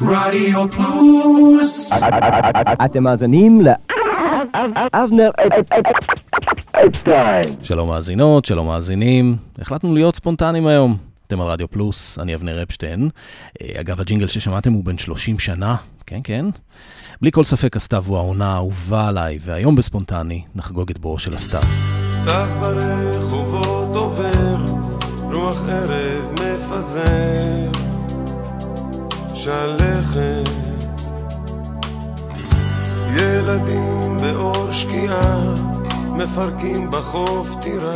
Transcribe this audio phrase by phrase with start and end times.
[0.00, 1.92] רדיו פלוס
[2.84, 5.30] אתם מאזינים לאבנר
[6.72, 7.56] אפשטיין.
[7.62, 9.36] שלום מאזינות, שלום מאזינים.
[9.58, 10.96] החלטנו להיות ספונטניים היום.
[11.26, 13.08] אתם על רדיו פלוס, אני אבנר אפשטיין.
[13.62, 16.46] אה, אגב, הג'ינגל ששמעתם הוא בן 30 שנה, כן, כן.
[17.20, 21.62] בלי כל ספק הסתיו הוא העונה האהובה עליי, והיום בספונטני נחגוג את בואו של הסתיו.
[22.10, 24.56] סתיו ברחובות עובר,
[25.32, 27.70] רוח ערב מפזר,
[29.46, 30.50] שלכת.
[33.16, 35.38] ילדים באור שקיעה,
[36.12, 37.94] מפרקים בחוף טירה,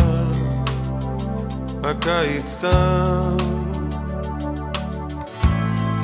[1.84, 3.36] הקיץ תם.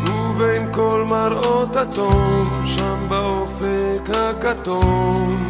[0.07, 5.47] ובין כל מראות התום, שם באופק הכתום,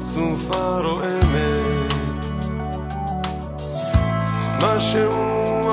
[0.00, 1.92] סופה רועמת.
[4.62, 5.10] משהו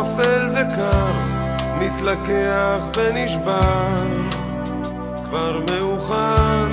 [0.02, 1.39] אפל וקר,
[1.80, 4.04] מתלקח ונשבר,
[5.26, 6.68] כבר מאוחר,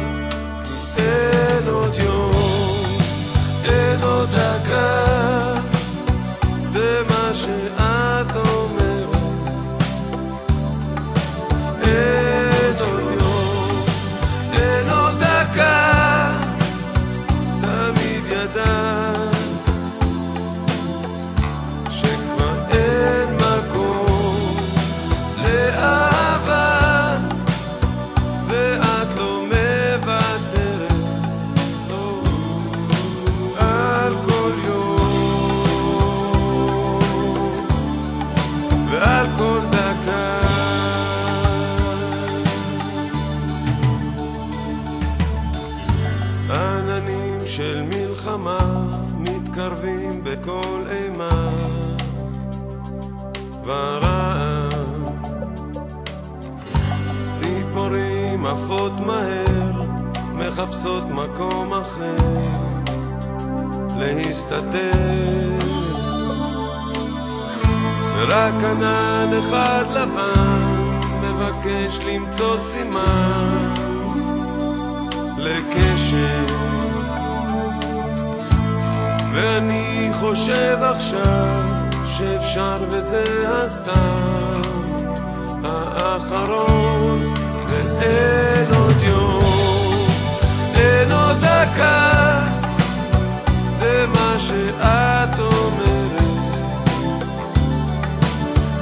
[0.99, 2.99] אין עוד יום,
[3.65, 5.06] אין עוד דקה,
[60.57, 62.17] מחפשות מקום אחר
[63.97, 64.91] להסתתר.
[68.17, 73.75] ורק ענן אחד לבן מבקש למצוא סימן
[75.39, 76.45] לקשר.
[79.33, 81.61] ואני חושב עכשיו
[82.05, 84.61] שאפשר וזה הסתם
[85.65, 87.35] האחרון
[87.69, 88.96] ואין עוד
[90.87, 92.41] אין עוד דקה.
[93.71, 96.23] זה מה שאת אומרת.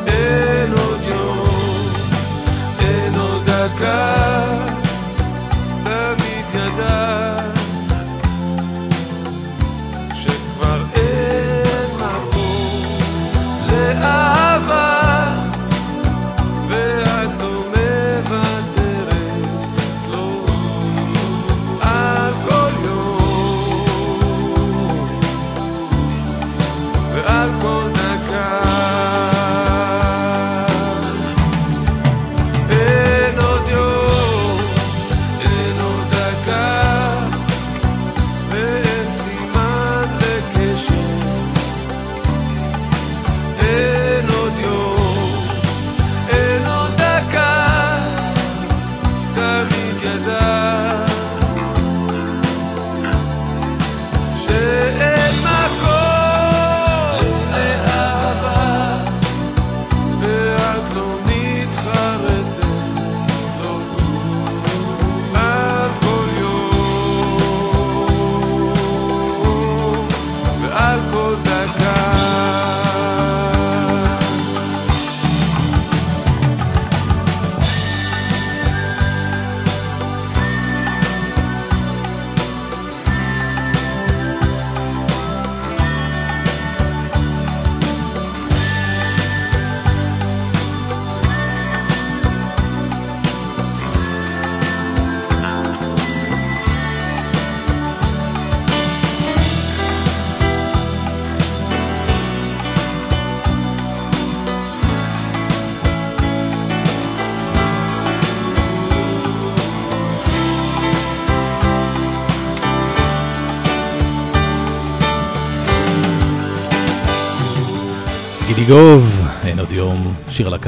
[0.06, 1.88] אין עוד יום,
[2.80, 4.63] אין עוד דקה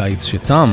[0.06, 0.68] הקיץ שתם.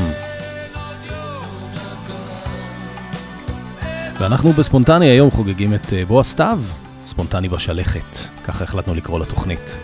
[4.20, 6.60] ואנחנו בספונטני היום חוגגים את אה, בוא הסתיו,
[7.08, 9.78] ספונטני בשלכת, ככה החלטנו לקרוא לתוכנית.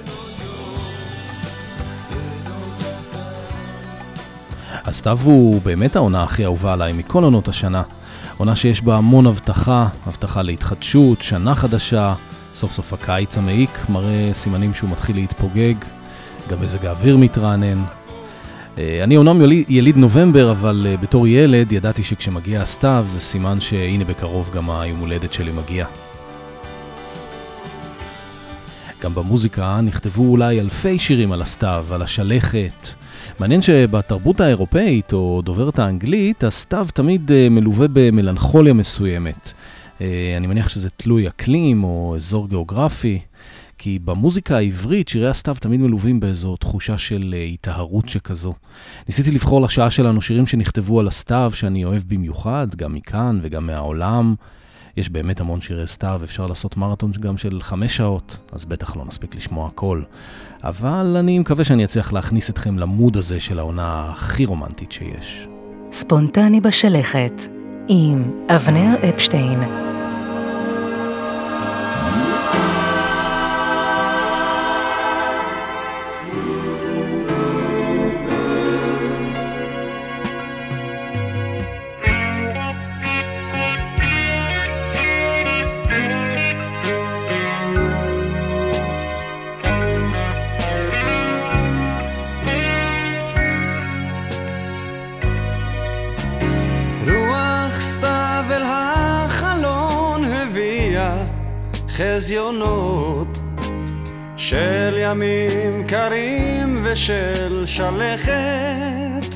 [4.83, 7.83] אז סתיו הוא באמת העונה הכי אהובה עליי מכל עונות השנה.
[8.37, 12.13] עונה שיש בה המון הבטחה, הבטחה להתחדשות, שנה חדשה,
[12.55, 15.75] סוף סוף הקיץ המעיק מראה סימנים שהוא מתחיל להתפוגג,
[16.49, 17.98] גם מזג האוויר מתרענן.
[18.79, 24.03] אה, אני אומנם יליד נובמבר, אבל אה, בתור ילד ידעתי שכשמגיע הסתיו זה סימן שהנה
[24.03, 25.85] בקרוב גם היום הולדת שלי מגיע.
[29.01, 32.87] גם במוזיקה נכתבו אולי אלפי שירים על הסתיו, על השלכת.
[33.39, 39.53] מעניין שבתרבות האירופאית או דוברת האנגלית, הסתיו תמיד אה, מלווה במלנכוליה מסוימת.
[40.37, 43.19] אני מניח שזה תלוי אקלים או אזור גיאוגרפי,
[43.79, 48.53] כי במוזיקה העברית שירי הסתיו תמיד מלווים באיזו תחושה של אה, היטהרות שכזו.
[49.07, 54.35] ניסיתי לבחור לשעה שלנו שירים שנכתבו על הסתיו, שאני אוהב במיוחד, גם מכאן וגם מהעולם.
[54.97, 59.05] יש באמת המון שירי סתיו, אפשר לעשות מרתון גם של חמש שעות, אז בטח לא
[59.05, 60.01] נספיק לשמוע הכל.
[60.63, 65.47] אבל אני מקווה שאני אצליח להכניס אתכם למוד הזה של העונה הכי רומנטית שיש.
[65.91, 67.41] ספונטני בשלכת,
[67.87, 69.88] עם אבנר אפשטיין.
[107.79, 109.35] שלכת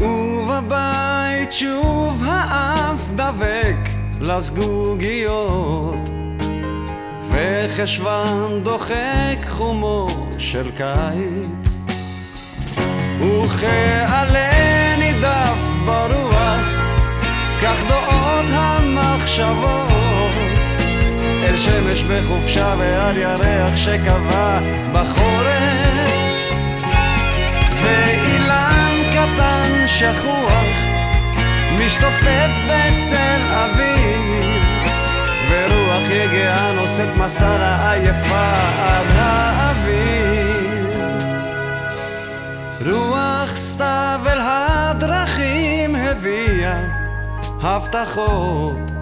[0.00, 3.76] ובבית שוב האף דבק
[4.20, 6.10] לזגוגיות.
[7.30, 10.06] וחשוון דוחק חומו
[10.38, 11.78] של קיץ.
[13.20, 14.50] וכעלה
[14.98, 16.66] נידף ברוח
[17.62, 19.92] כך דעות המחשבות.
[21.48, 24.60] אל שמש בחופשה ועל ירח שקבע
[24.92, 25.65] בחורף
[29.98, 30.76] שכוח
[31.78, 34.64] משתופף בצל אביב
[35.50, 41.00] ורוח יגעה נושאת מסע לעייפה עד האביב
[42.86, 46.80] רוח סתיו אל הדרכים הביאה
[47.62, 48.92] הבטחות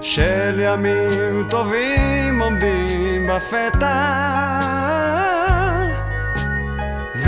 [0.00, 4.77] של ימים טובים עומדים בפתח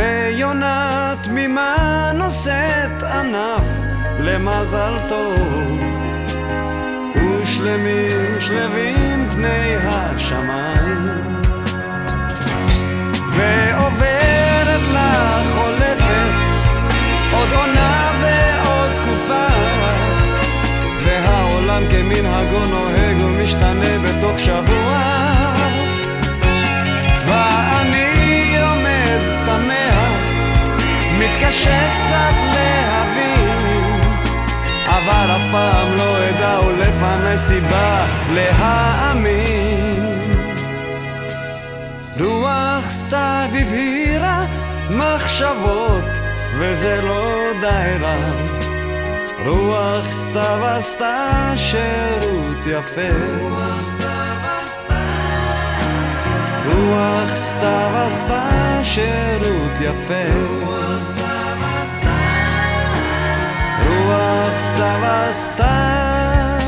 [0.01, 3.65] ויונה תמימה נושאת ענף
[4.21, 5.81] למזל טוב?
[7.15, 11.09] ושלמים שלווים פני השמיים.
[13.31, 16.33] ועוברת לה חולפת
[17.33, 19.47] עוד עונה ועוד תקופה.
[21.05, 25.30] והעולם כמנהגו נוהג ומשתנה בתוך שבוע
[31.61, 34.01] מתקשה קצת להבין
[34.87, 40.21] אבל אף פעם לא אדע ולפני סיבה להאמין.
[42.21, 44.47] רוח סתיו הבהירה
[44.91, 46.05] מחשבות
[46.59, 48.17] וזה לא די רע.
[49.47, 53.17] רוח סתיו עשתה שירות יפה.
[53.41, 55.05] רוח סתיו עשתה.
[56.67, 60.80] רוח סתיו עשתה שירות יפה
[64.11, 66.59] רוח סתיו עשתה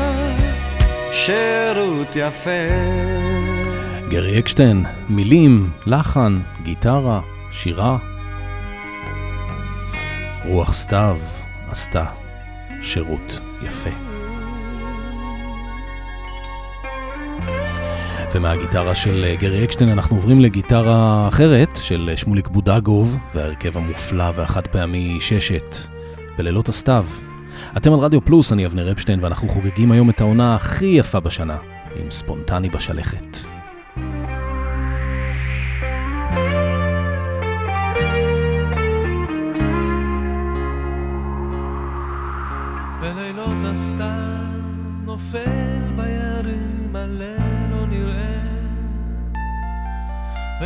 [1.11, 2.67] שירות יפה
[4.09, 7.21] גרי אקשטיין, מילים, לחן, גיטרה,
[7.51, 7.97] שירה.
[10.45, 11.17] רוח סתיו
[11.69, 12.05] עשתה
[12.81, 13.89] שירות יפה.
[18.35, 25.17] ומהגיטרה של גרי אקשטיין אנחנו עוברים לגיטרה אחרת של שמוליק בודגוב וההרכב המופלא והחד פעמי
[25.21, 25.77] ששת
[26.37, 27.05] בלילות הסתיו.
[27.77, 31.57] אתם על רדיו פלוס, אני אבנר אפשטיין ואנחנו חוגגים היום את העונה הכי יפה בשנה
[31.95, 33.37] עם ספונטני בשלכת.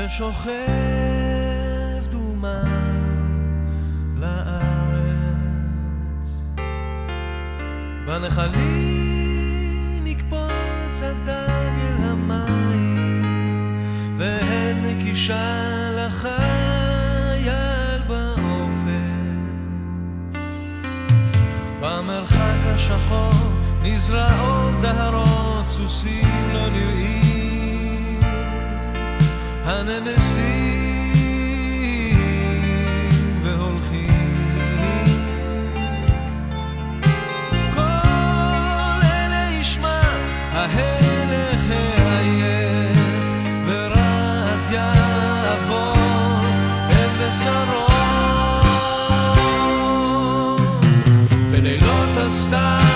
[0.06, 0.52] ושוכב
[2.12, 2.77] דומה
[8.08, 13.76] בנחלים יקפוץ הדג המים,
[14.18, 17.52] והן נקישה לחייל
[18.08, 19.38] באופן.
[21.82, 23.32] במרחק השחור
[23.84, 28.20] נזרעות דהרות, סוסים לא נראים,
[29.66, 30.77] הנמסים
[40.74, 43.00] ההלך העייף,
[43.68, 45.94] ורעת יעבור
[46.90, 47.88] אל בשרו.
[51.52, 52.87] בלילות הסתיו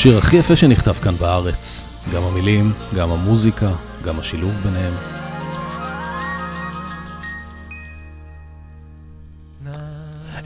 [0.00, 1.84] השיר הכי יפה שנכתב כאן בארץ.
[2.14, 3.72] גם המילים, גם המוזיקה,
[4.04, 4.92] גם השילוב ביניהם.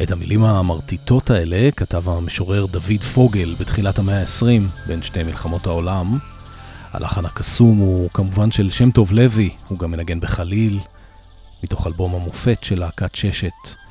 [0.02, 6.18] את המילים המרטיטות האלה כתב המשורר דוד פוגל בתחילת המאה ה-20, בין שתי מלחמות העולם.
[6.92, 10.78] הלחן הקסום הוא כמובן של שם טוב לוי, הוא גם מנגן בחליל,
[11.62, 13.84] מתוך אלבום המופת של להקת ששת.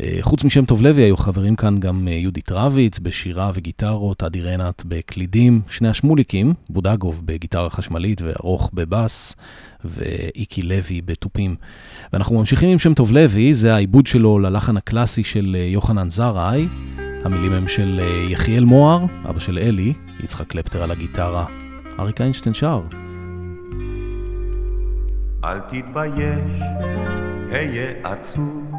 [0.00, 4.42] אה, חוץ משם טוב לוי היו חברים כאן גם אה, יהודית רביץ בשירה וגיטרות, אדי
[4.42, 9.36] רנט בקלידים, שני השמוליקים, בודגוב בגיטרה חשמלית וארוך בבאס,
[9.84, 11.56] ואיקי לוי בתופים.
[12.12, 16.68] ואנחנו ממשיכים עם שם טוב לוי, זה העיבוד שלו ללחן הקלאסי של אה, יוחנן זרעי.
[17.24, 19.92] המילים הם של יחיאל מוהר, אבא של אלי,
[20.24, 21.46] יצחק קלפטר על הגיטרה.
[21.98, 22.80] אריק איינשטיין שר.
[25.44, 26.60] אל תתבייש,
[27.50, 28.72] היה עצוב,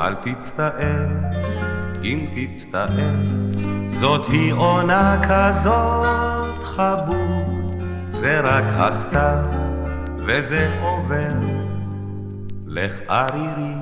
[0.00, 1.06] אל תצטער,
[2.02, 3.14] אם תצטער.
[3.86, 9.44] זאת היא עונה כזאת חבוד, זה רק הסתיו,
[10.16, 11.34] וזה עובר.
[12.66, 13.74] לך ערירי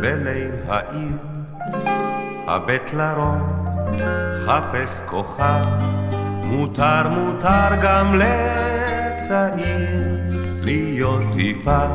[0.00, 1.16] בליל העיר,
[2.46, 3.66] הבט לרום,
[4.46, 5.64] חפש כוכב,
[6.42, 9.88] מותר מותר גם לצעיר
[10.60, 11.86] להיות טיפה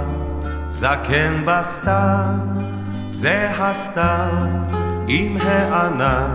[0.70, 2.70] זקן בסתיו,
[3.10, 4.30] זה הסתיו
[5.08, 6.32] עם הענן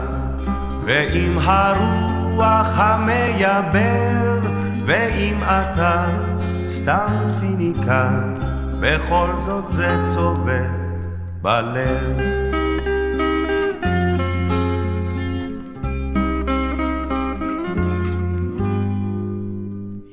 [0.84, 4.38] ועם הרוח המייבר
[4.86, 6.06] ואם אתה
[6.68, 8.34] סתם ציניקן
[8.80, 11.06] בכל זאת זה צובט
[11.42, 12.18] בלב.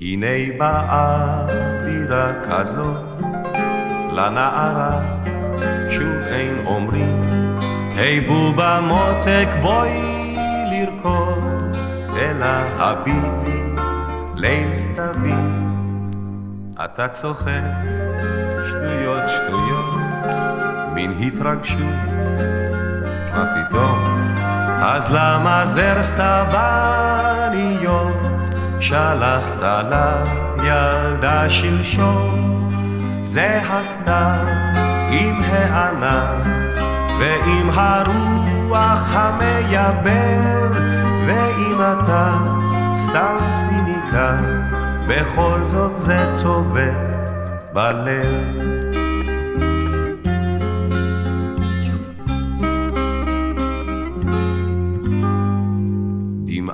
[0.02, 1.46] הנה באה
[1.82, 3.22] אווירה כזאת
[4.12, 5.22] לנערה
[5.90, 7.22] שוב אין אומרים
[7.98, 10.36] היי בובה מותק בואי
[10.72, 11.76] לרקוד
[12.18, 13.62] אלא הביטי
[14.36, 15.34] ליל סתווי.
[16.86, 17.62] אתה צוחק
[18.68, 20.02] שטויות שטויות
[20.94, 21.80] מין התרגשות.
[23.34, 24.28] מה פתאום?
[24.84, 27.42] אז למה זר סתווניות
[28.80, 29.86] שלחת
[30.58, 32.70] לילדה שלשום.
[33.22, 34.46] זה הסתיו
[35.12, 36.42] עם הענן
[37.20, 40.72] ועם הרוח המייבר
[41.28, 42.38] ואם אתה
[42.96, 44.62] סתם ציניקן
[45.08, 47.32] בכל זאת זה צובט
[47.74, 48.72] בלב.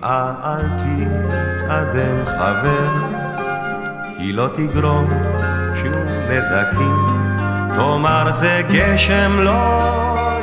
[0.04, 2.90] אל תתאדם חבר,
[4.18, 5.10] היא לא תגרום
[5.76, 7.17] שום נזקים,
[7.78, 9.82] תאמר זה גשם לא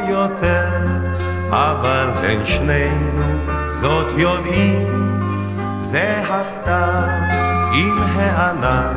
[0.09, 0.69] יותר,
[1.51, 3.23] אבל בין שנינו
[3.67, 5.21] זאת יודעים,
[5.79, 7.09] זה הסתיו
[7.75, 8.97] עם הענן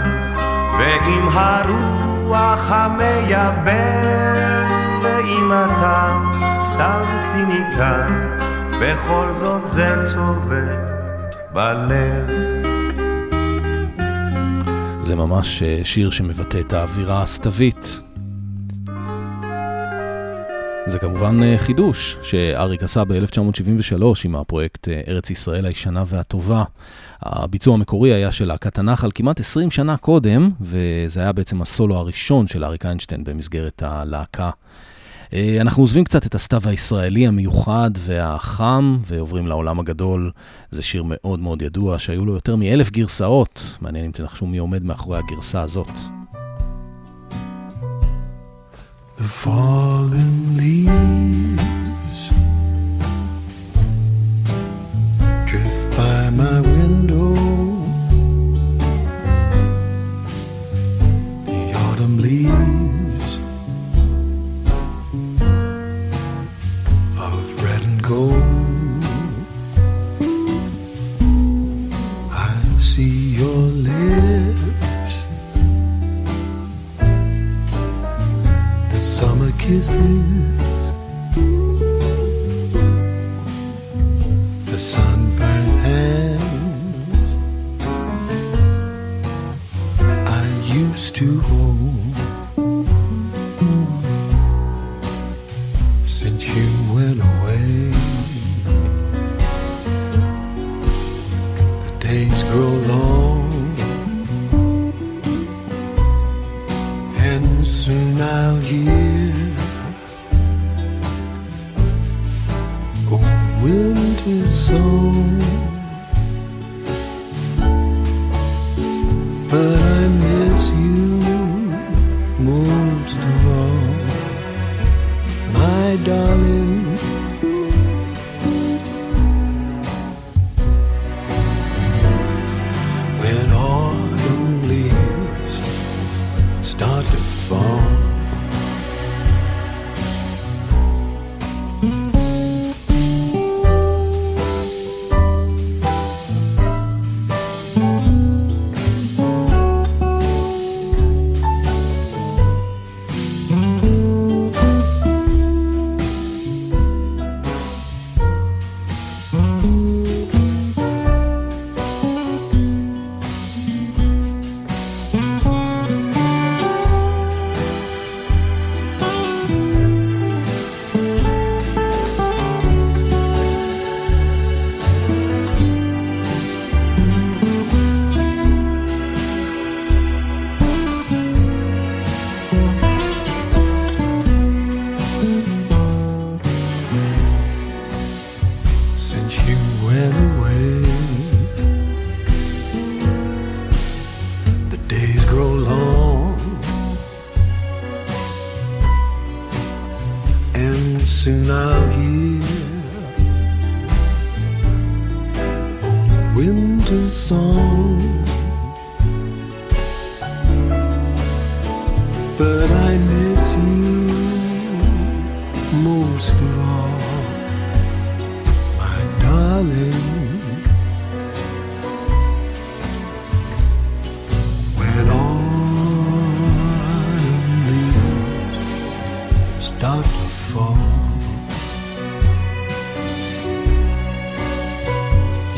[0.80, 4.04] ועם הרוח המייבר,
[5.04, 6.19] ואם אתה
[6.56, 8.28] סתם ציניקן,
[8.82, 10.97] בכל זאת זה צובט
[11.54, 12.30] בלב.
[15.02, 18.07] זה ממש אה, שיר שמבטא את האווירה הסתווית.
[20.88, 26.63] זה כמובן אה, חידוש שאריק עשה ב-1973 עם הפרויקט אה, ארץ ישראל הישנה והטובה.
[27.21, 32.47] הביצוע המקורי היה של להקת הנחל כמעט 20 שנה קודם, וזה היה בעצם הסולו הראשון
[32.47, 34.50] של אריק איינשטיין במסגרת הלהקה.
[35.34, 40.32] אה, אנחנו עוזבים קצת את הסתיו הישראלי המיוחד והחם, ועוברים לעולם הגדול.
[40.71, 43.78] זה שיר מאוד מאוד ידוע, שהיו לו יותר מאלף גרסאות.
[43.82, 46.00] מעניין אם תנחשו מי עומד מאחורי הגרסה הזאת.
[49.17, 51.87] The fallen leaves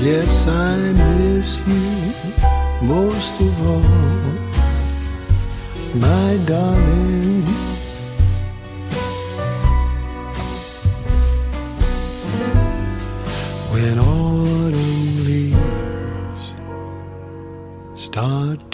[0.01, 2.13] Yes, I miss you
[2.81, 3.83] most of all,
[5.93, 7.43] my darling.
[13.73, 16.45] When autumn leaves
[17.95, 18.68] start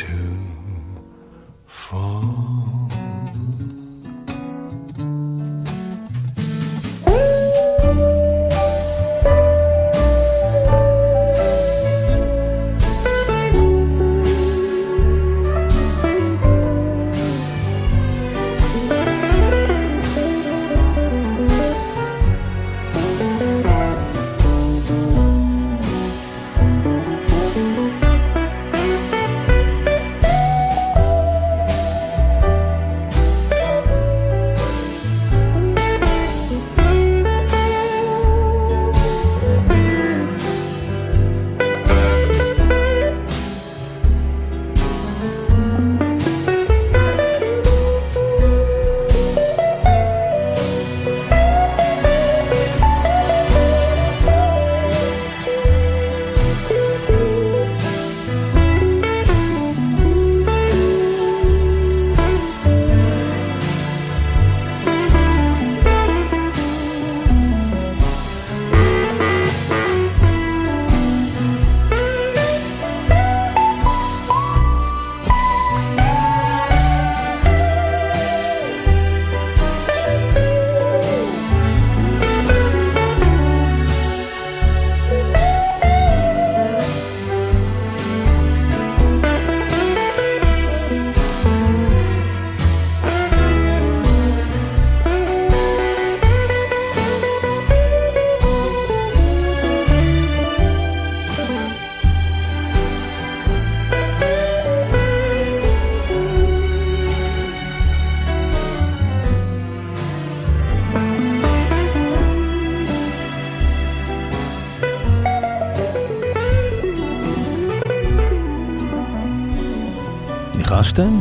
[121.00, 121.20] ניחשתם?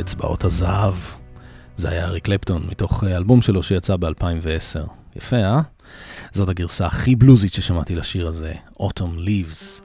[0.00, 0.94] אצבעות הזהב.
[1.76, 4.90] זה היה אריק קלפטון, מתוך אה, אלבום שלו שיצא ב-2010.
[5.16, 5.60] יפה, אה?
[6.32, 9.82] זאת הגרסה הכי בלוזית ששמעתי לשיר הזה, Autumn Leaves.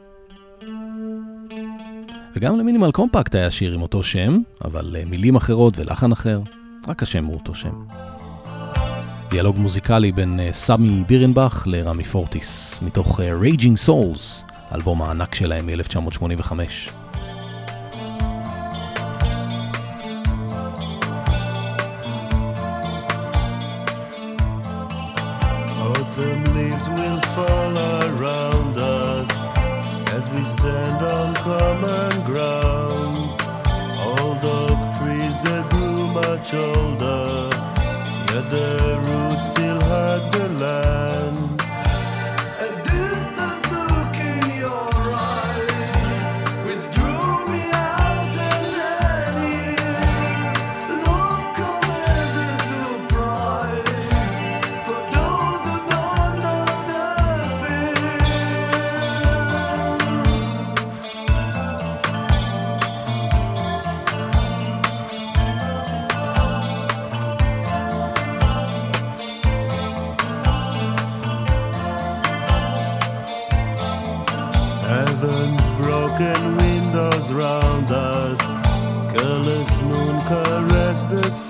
[2.35, 6.41] וגם למינימל קומפקט היה שיר עם אותו שם, אבל אה, מילים אחרות ולחן אחר,
[6.87, 7.85] רק השם הוא אותו שם.
[9.29, 17.02] דיאלוג מוזיקלי בין אה, סמי בירנבך לרמי פורטיס, מתוך Raging Souls, האלבום הענק שלהם מ-1985.
[25.83, 29.29] Autumn leaves will fall around us
[30.13, 33.41] as we stand on common ground.
[34.09, 37.49] Old oak trees that grew much older,
[38.31, 38.69] yet the
[39.07, 41.02] roots still hug the land.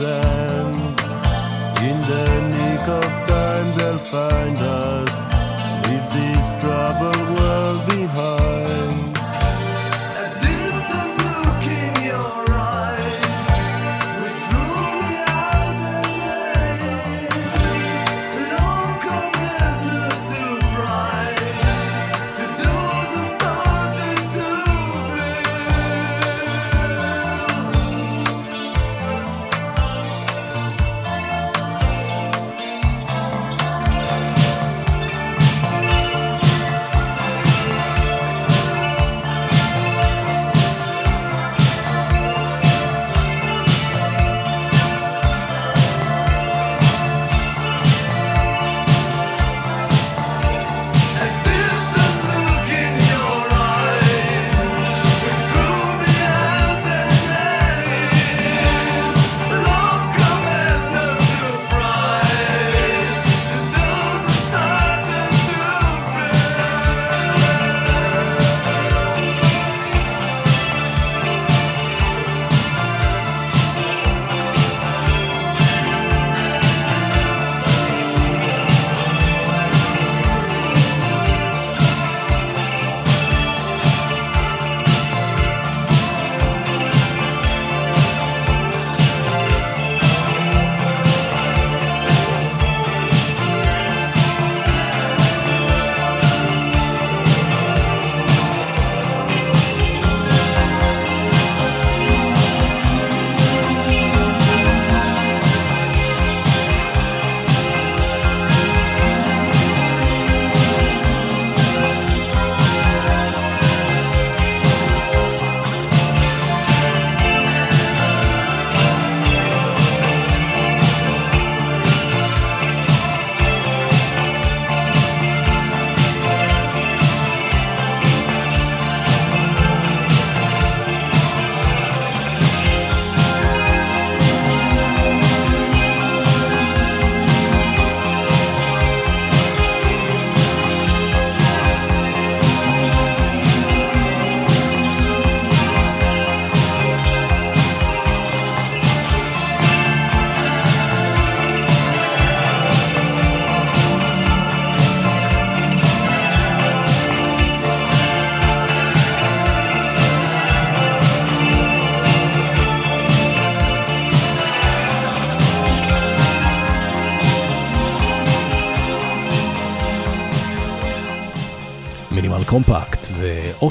[0.03, 0.32] myself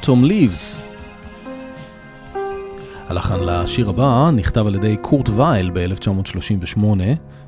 [0.08, 0.80] ו-Autumn Leaves.
[3.08, 6.84] הלחן לשיר הבא נכתב על ידי קורט וייל ב-1938,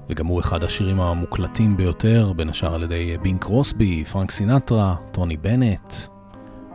[0.08, 5.36] וגם הוא אחד השירים המוקלטים ביותר, בין השאר על ידי בין קרוסבי, פרנק סינטרה, טוני
[5.36, 5.94] בנט.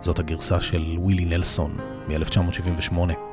[0.01, 3.28] זאת הגרסה של ווילי נלסון מ-1978.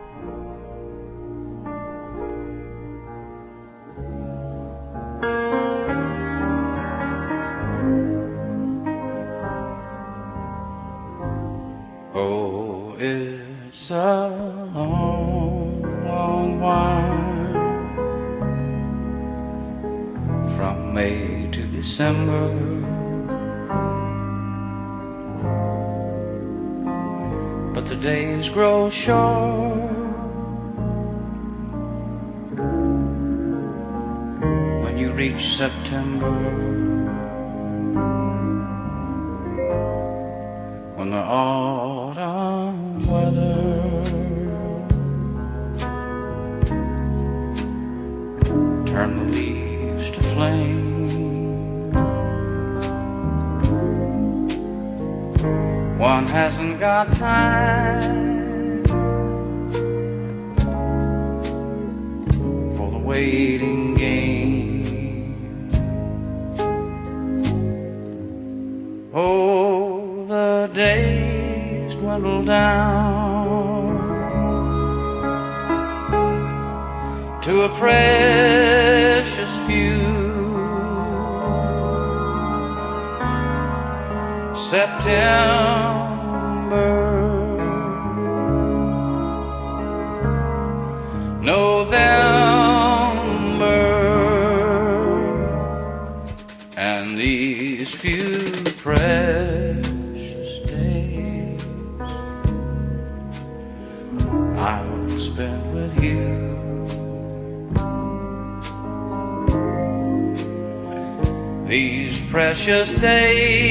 [111.67, 113.67] These precious days.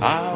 [0.00, 0.35] I'll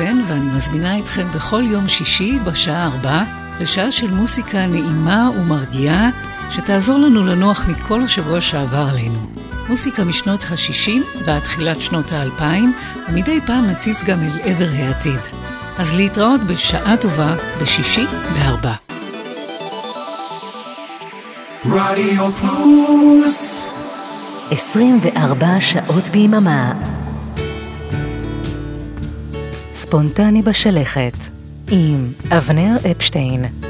[0.00, 3.22] אבן, ואני מזמינה אתכם בכל יום שישי בשעה 4
[3.60, 6.10] לשעה של מוסיקה נעימה ומרגיעה,
[6.50, 9.18] שתעזור לנו לנוח מכל השבוע שעבר עלינו.
[9.68, 12.42] מוסיקה משנות ה-60 ועד תחילת שנות ה-2000,
[13.08, 15.20] ומדי פעם נציץ גם אל עבר העתיד.
[15.78, 18.72] אז להתראות בשעה טובה בשישי בארבע.
[21.66, 23.62] רדיו פלוס
[24.50, 26.72] 24 שעות ביממה
[29.90, 31.16] ספונטני בשלכת,
[31.70, 33.69] עם אבנר אפשטיין.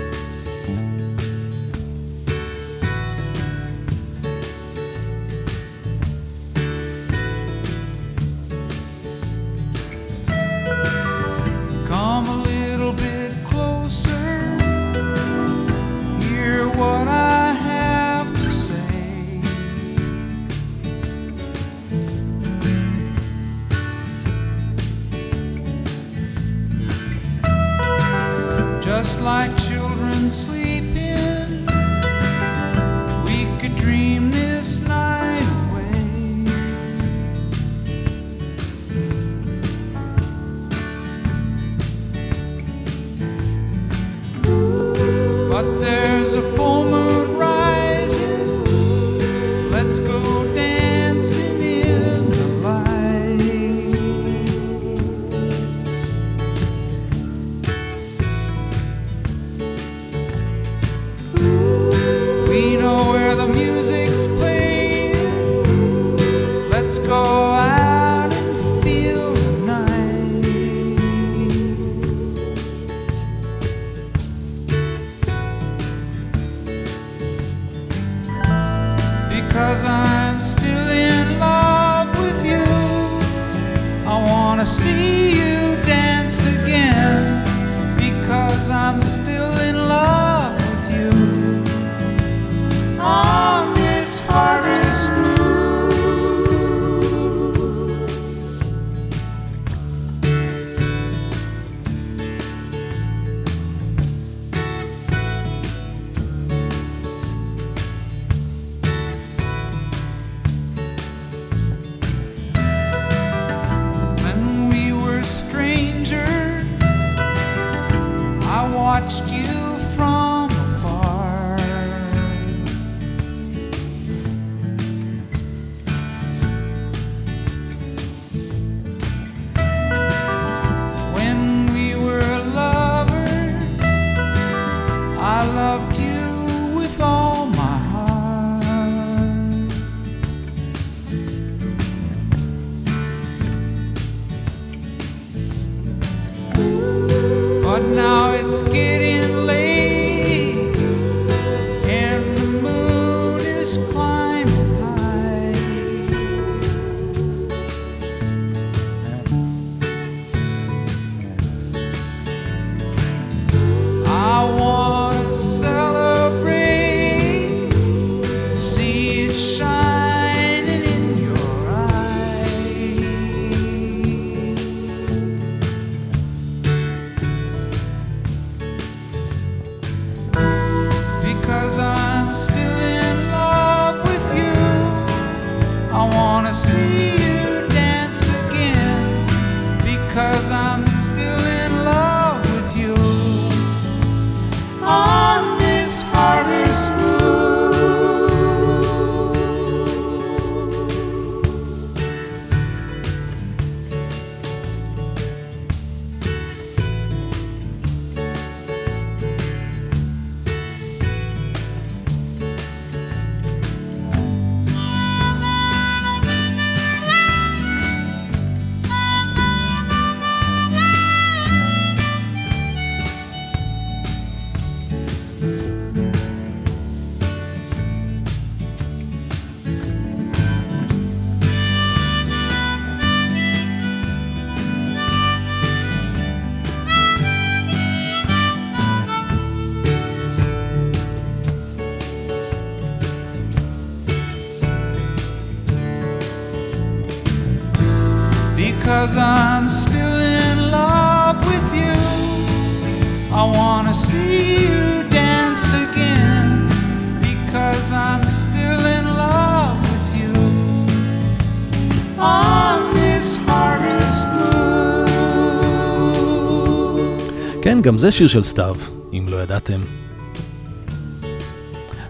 [268.01, 268.77] זה שיר של סתיו,
[269.13, 269.81] אם לא ידעתם.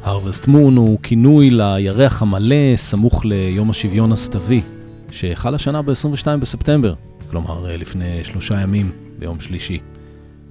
[0.02, 4.62] הרווסט מון הוא כינוי לירח המלא סמוך ליום השוויון הסתווי,
[5.10, 6.94] שחל השנה ב-22 בספטמבר,
[7.30, 9.78] כלומר אה, לפני שלושה ימים, ביום שלישי.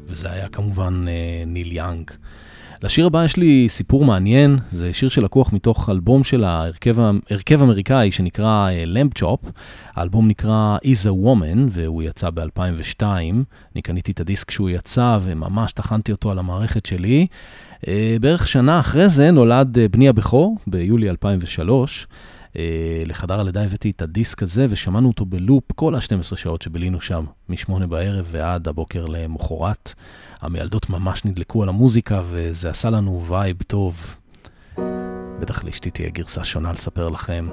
[0.08, 2.12] וזה היה כמובן אה, ניל יאנג.
[2.84, 6.96] לשיר הבא יש לי סיפור מעניין, זה שיר שלקוח מתוך אלבום של ההרכב
[7.30, 9.40] הרכב אמריקאי שנקרא למפ צ'ופ.
[9.96, 13.04] האלבום נקרא Is a Woman והוא יצא ב-2002.
[13.76, 17.28] אני קניתי את הדיסק כשהוא יצא וממש טחנתי אותו על המערכת שלי.
[17.88, 22.08] אה, בערך שנה אחרי זה נולד אה, בני הבכור, ביולי 2003.
[22.58, 27.26] אה, לחדר הלידה הבאתי את הדיסק הזה ושמענו אותו בלופ כל ה-12 שעות שבילינו שם,
[27.50, 29.93] מ-8 בערב ועד הבוקר למחרת.
[30.41, 34.16] המילדות ממש נדלקו על המוזיקה וזה עשה לנו וייב טוב.
[35.39, 37.50] בטח לאשתי תהיה גרסה שונה לספר לכם.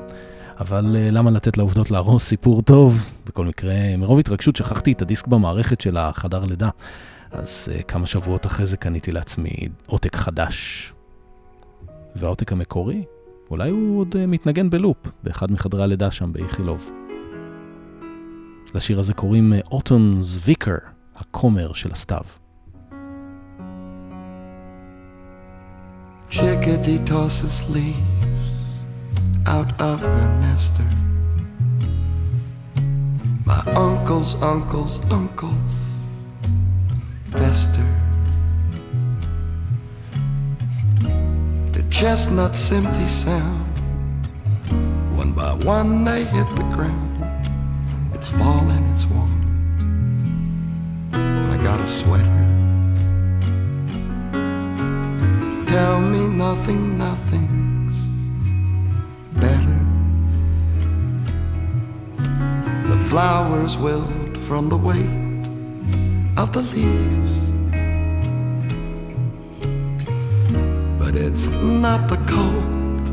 [0.58, 3.12] אבל אה, למה לתת לעובדות להרוס סיפור טוב?
[3.26, 6.68] בכל מקרה, מרוב התרגשות שכחתי את הדיסק במערכת של החדר לידה.
[7.30, 10.92] אז uh, כמה שבועות אחרי זה קניתי לעצמי עותק חדש.
[12.16, 13.04] והעותק המקורי,
[13.50, 16.90] אולי הוא עוד uh, מתנגן בלופ באחד מחדרי הלידה שם באיכילוב.
[18.74, 20.76] לשיר הזה קוראים אוטומס uh, ויקר,
[21.16, 22.22] הכומר של הסתיו.
[26.30, 28.26] Chickadee tosses leaves
[29.46, 30.90] out of her nester.
[33.46, 35.76] My uncle's uncle's uncle's
[37.30, 38.05] fester.
[41.98, 43.64] Chestnuts empty sound.
[45.16, 47.24] One by one they hit the ground.
[48.12, 49.32] It's fall and it's warm.
[51.14, 52.44] I got a sweater.
[55.66, 57.98] Tell me nothing, nothing's
[59.40, 59.80] better.
[62.90, 65.48] The flowers wilt from the weight
[66.36, 67.45] of the leaves.
[71.16, 73.08] It's not the cold,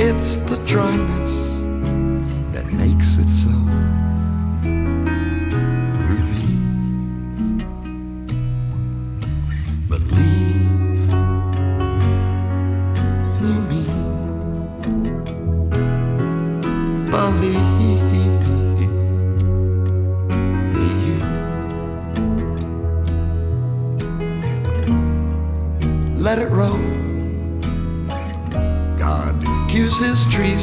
[0.00, 1.47] it's the dryness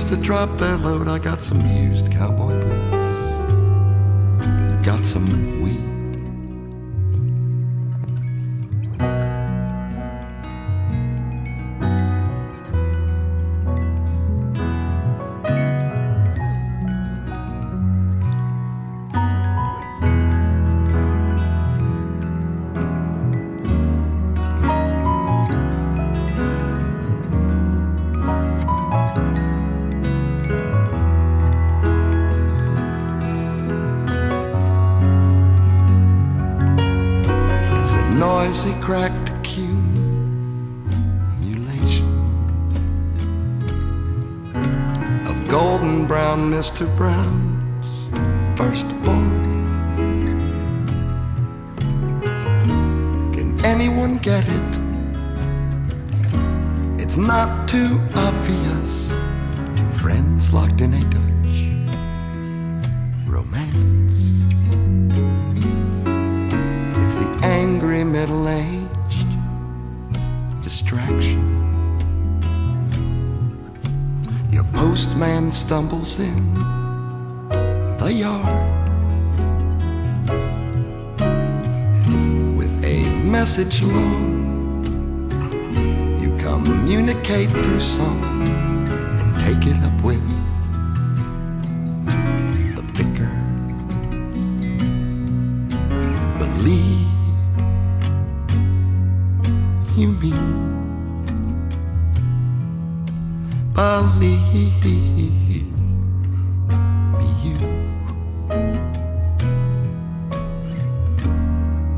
[0.09, 1.07] to drop their load.
[1.07, 3.15] I got some used cowboy boots.
[4.85, 5.94] Got some weed.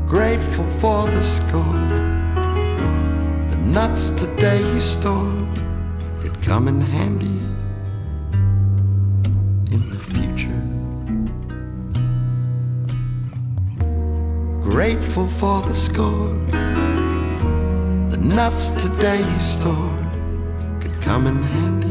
[0.08, 1.78] grateful for the score.
[3.50, 5.46] The nuts today you store
[6.20, 7.38] could come in handy
[9.70, 10.62] in the future.
[14.62, 16.32] Grateful for the score.
[18.10, 20.10] The nuts today you store
[20.80, 21.88] could come in handy.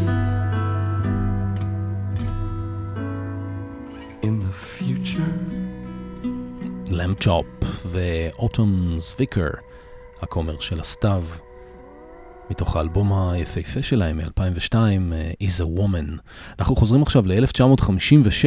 [4.23, 5.39] in the future.
[6.89, 7.45] Lamb Chop
[7.77, 9.57] Wolf ו-Autumn's Vicar,
[10.21, 11.23] הכומר של הסתיו,
[12.49, 16.19] מתוך האלבום היפהפה שלהם מ-2002, אה, Is a Woman.
[16.59, 18.43] אנחנו חוזרים עכשיו ל-1956,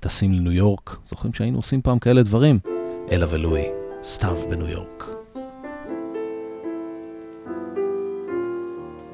[0.00, 2.58] טסים לניו יורק, זוכרים שהיינו עושים פעם כאלה דברים?
[3.12, 3.64] אלה ולואי,
[4.02, 5.04] סתיו בניו יורק.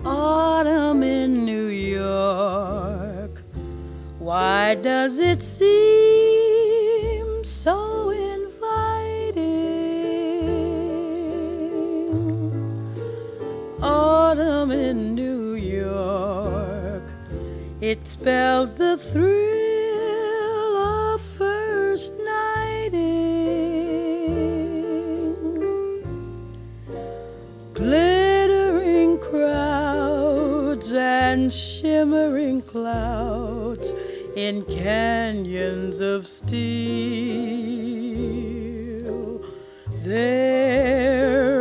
[0.05, 1.69] Autumn in New
[2.03, 3.35] York,
[4.19, 8.02] why does it seem so
[17.83, 22.93] it spells the thrill of first nighting.
[27.75, 33.93] Glittering crowds and shimmering clouds
[34.37, 36.53] in canyons of steel.
[40.05, 41.52] They're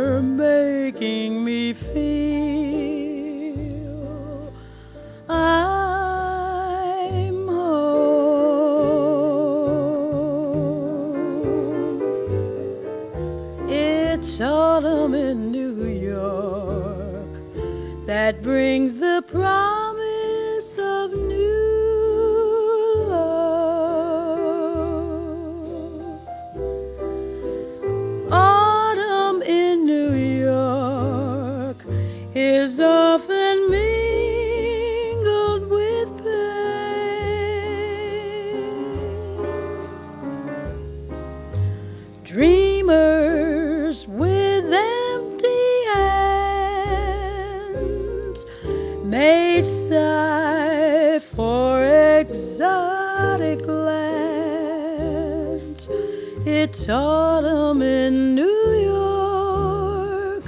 [56.82, 60.42] It's autumn in New York.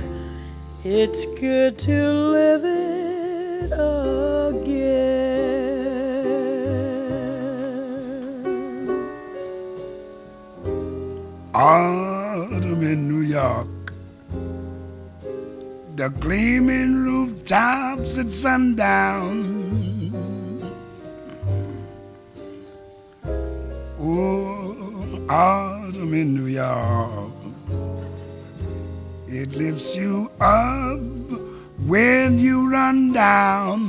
[0.83, 4.91] It's good to live it again.
[11.55, 13.93] Autumn in New York.
[15.95, 19.44] The gleaming rooftops at sundown.
[29.27, 31.01] It lifts you up
[31.85, 33.81] when you run down.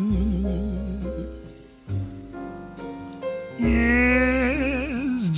[3.59, 5.29] Yes,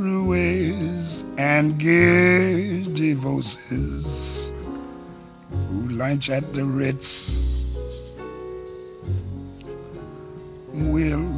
[0.00, 4.52] ruins and giddy voices
[5.68, 7.66] who lunch at the Ritz
[10.72, 11.28] will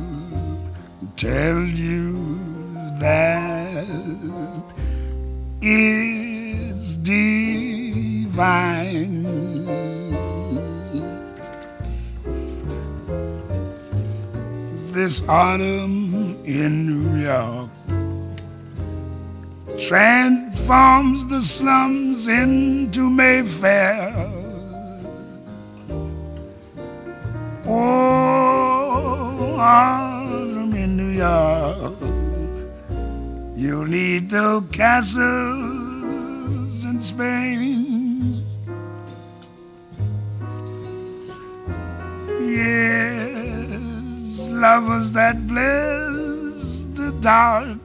[1.16, 2.52] tell you
[3.03, 4.63] that
[5.61, 8.05] it's divine.
[14.93, 17.71] This autumn in New York
[19.81, 24.13] transforms the slums into Mayfair.
[27.67, 32.02] Oh, autumn in New York.
[33.63, 35.23] You need no castles
[36.85, 38.43] in Spain.
[42.41, 47.79] Yes, lovers that bless the dark.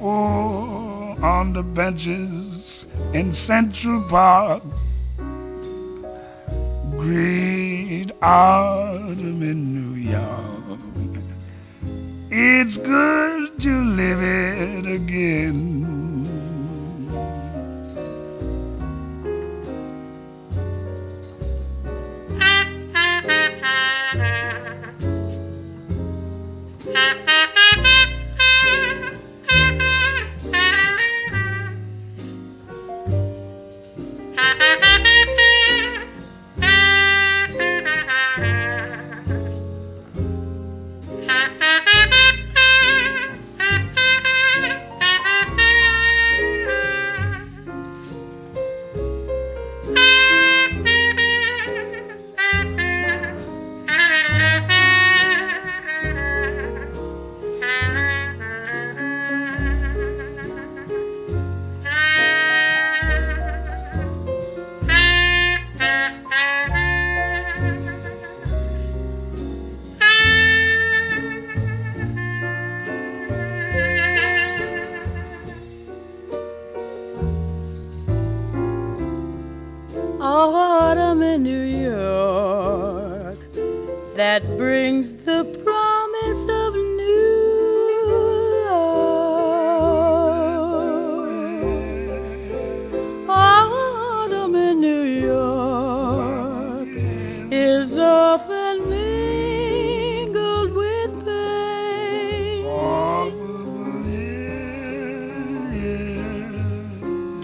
[0.00, 4.64] Oh, on the benches in Central Park.
[6.96, 10.87] Great autumn in New York.
[12.40, 15.86] It's good to live it again.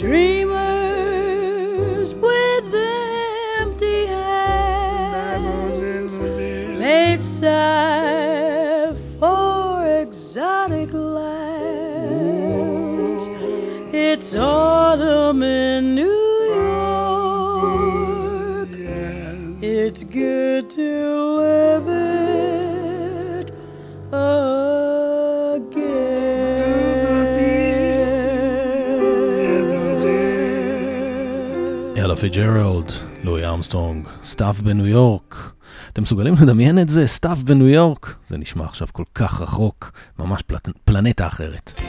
[0.05, 0.52] Dreamers
[2.12, 2.74] with
[3.59, 5.80] empty hands
[6.78, 12.05] may sigh for exotic lands.
[13.94, 15.64] It's autumn.
[32.15, 32.93] אלה פיג'רלד,
[33.25, 35.53] לואי ארמסטרונג, סתיו בניו יורק.
[35.93, 37.07] אתם מסוגלים לדמיין את זה?
[37.07, 38.15] סתיו בניו יורק?
[38.27, 40.55] זה נשמע עכשיו כל כך רחוק, ממש פל...
[40.85, 41.81] פלנטה אחרת.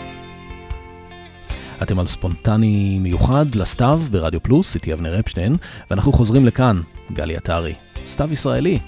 [1.82, 5.56] אתם על ספונטני מיוחד לסתיו ברדיו פלוס, איתי אבנר אפשטיין,
[5.90, 6.82] ואנחנו חוזרים לכאן,
[7.14, 7.74] גלי עטרי,
[8.04, 8.80] סתיו ישראלי.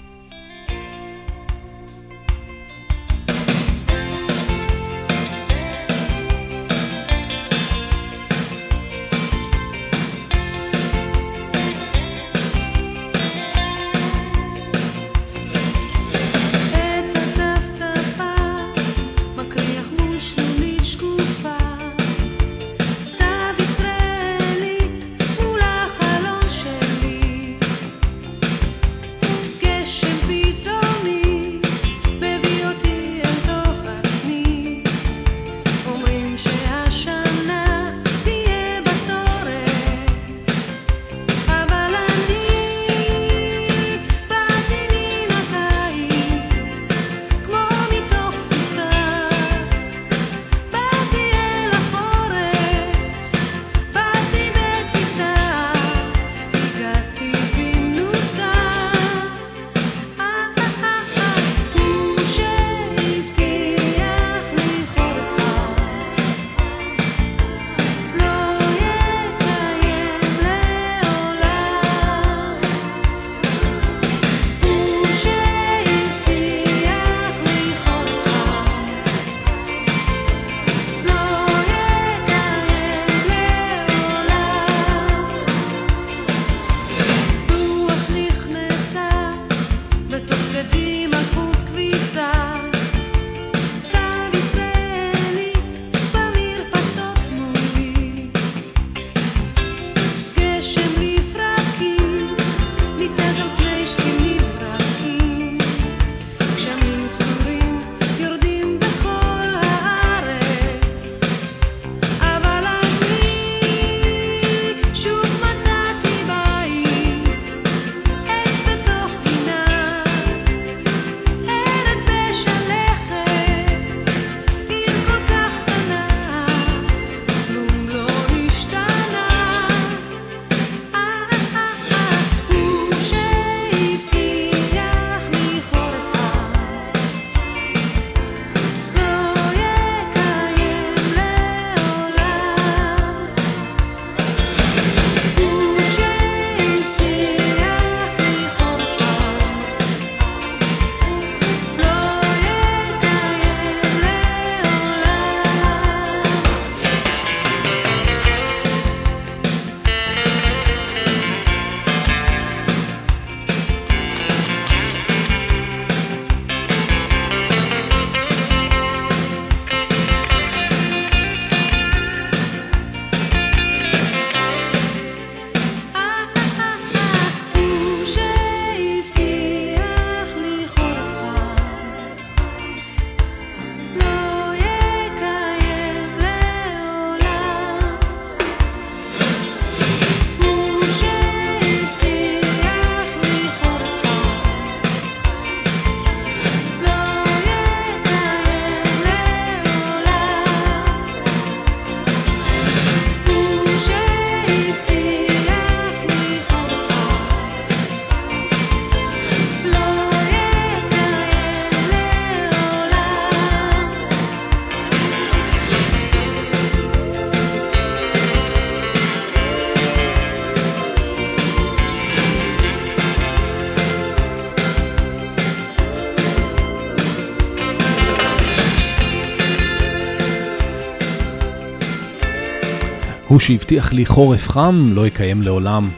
[233.38, 235.90] הוא שהבטיח לי חורף חם, לא יקיים לעולם.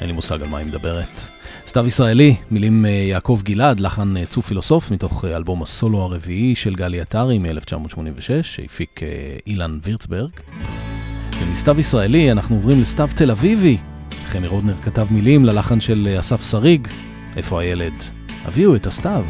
[0.00, 1.20] אין לי מושג על מה היא מדברת.
[1.66, 6.54] סתיו ישראלי, מילים אה, יעקב גלעד, לחן אה, צוף פילוסוף, מתוך אה, אלבום הסולו הרביעי
[6.54, 9.00] של גלי עטרי מ-1986, שהפיק
[9.46, 10.30] אילן וירצברג.
[11.40, 13.78] ומסתיו ישראלי אנחנו עוברים לסתיו תל אביבי.
[14.26, 16.88] חמי רודנר כתב מילים ללחן של אסף שריג,
[17.36, 17.94] איפה הילד?
[18.44, 19.24] הביאו את הסתיו.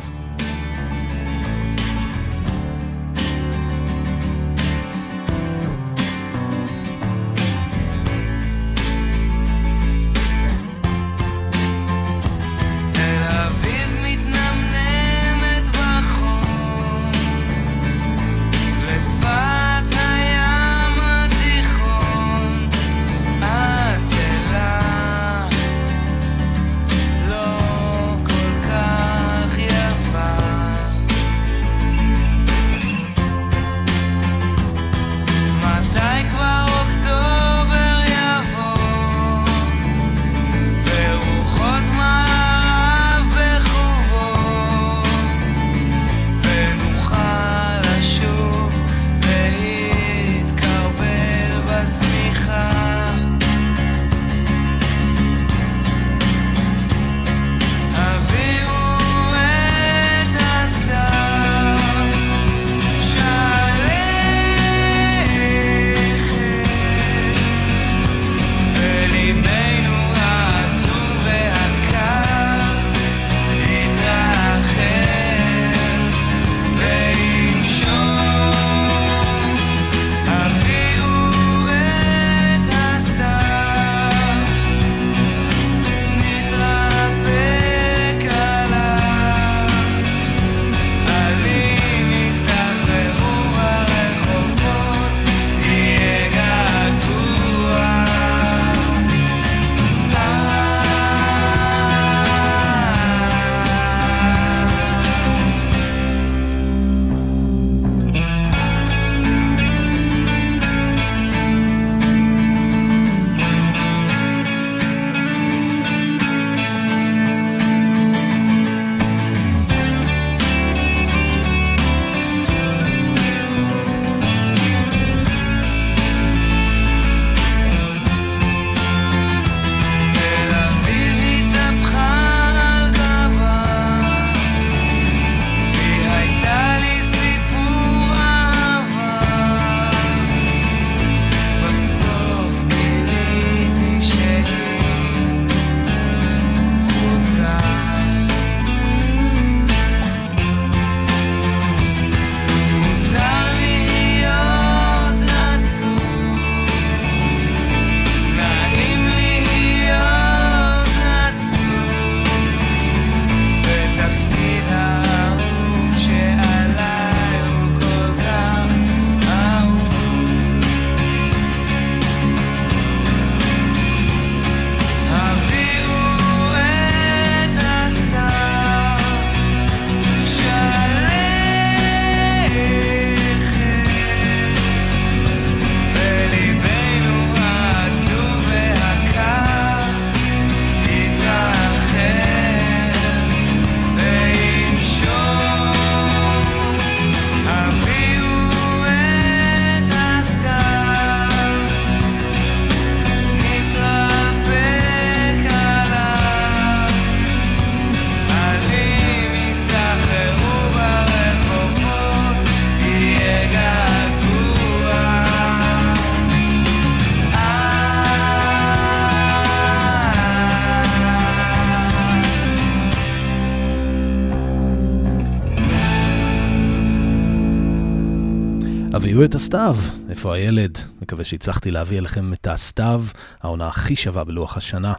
[228.93, 229.77] הביאו את הסתיו.
[230.11, 230.79] איפה הילד?
[231.03, 233.05] מקווה שהצלחתי להביא אליכם את הסתיו,
[233.43, 234.93] העונה הכי שווה בלוח השנה.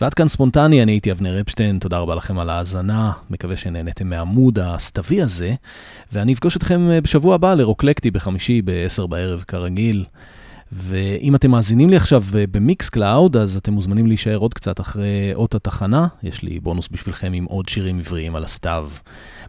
[0.00, 4.23] ועד כאן ספונטני, אני הייתי אבנר אפשטיין, תודה רבה לכם על ההאזנה, מקווה שנהניתם מה
[4.23, 5.54] mood הסתווי הזה,
[6.12, 10.04] ואני אפגוש אתכם אה, בשבוע הבא לרוקלקטי בחמישי ב-10 בערב כרגיל.
[10.72, 15.30] ואם אתם מאזינים לי עכשיו אה, במיקס קלאוד, אז אתם מוזמנים להישאר עוד קצת אחרי
[15.34, 16.06] אות התחנה.
[16.22, 18.90] יש לי בונוס בשבילכם עם עוד שירים עבריים על הסתיו.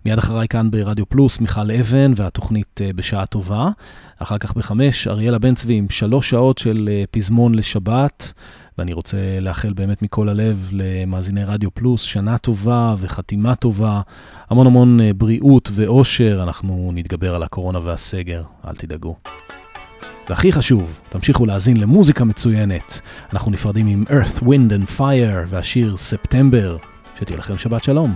[0.05, 3.69] מיד אחריי כאן ברדיו פלוס, מיכל אבן והתוכנית אה, בשעה טובה.
[4.17, 8.33] אחר כך בחמש, אריאלה בן צבי עם שלוש שעות של אה, פזמון לשבת.
[8.77, 14.01] ואני רוצה לאחל באמת מכל הלב למאזיני רדיו פלוס שנה טובה וחתימה טובה,
[14.49, 19.15] המון המון בריאות ואושר, אנחנו נתגבר על הקורונה והסגר, אל תדאגו.
[20.29, 23.01] והכי חשוב, תמשיכו להאזין למוזיקה מצוינת.
[23.33, 26.77] אנחנו נפרדים עם Earth, Wind and Fire והשיר ספטמבר.
[27.19, 28.15] שתהיה לכם שבת שלום.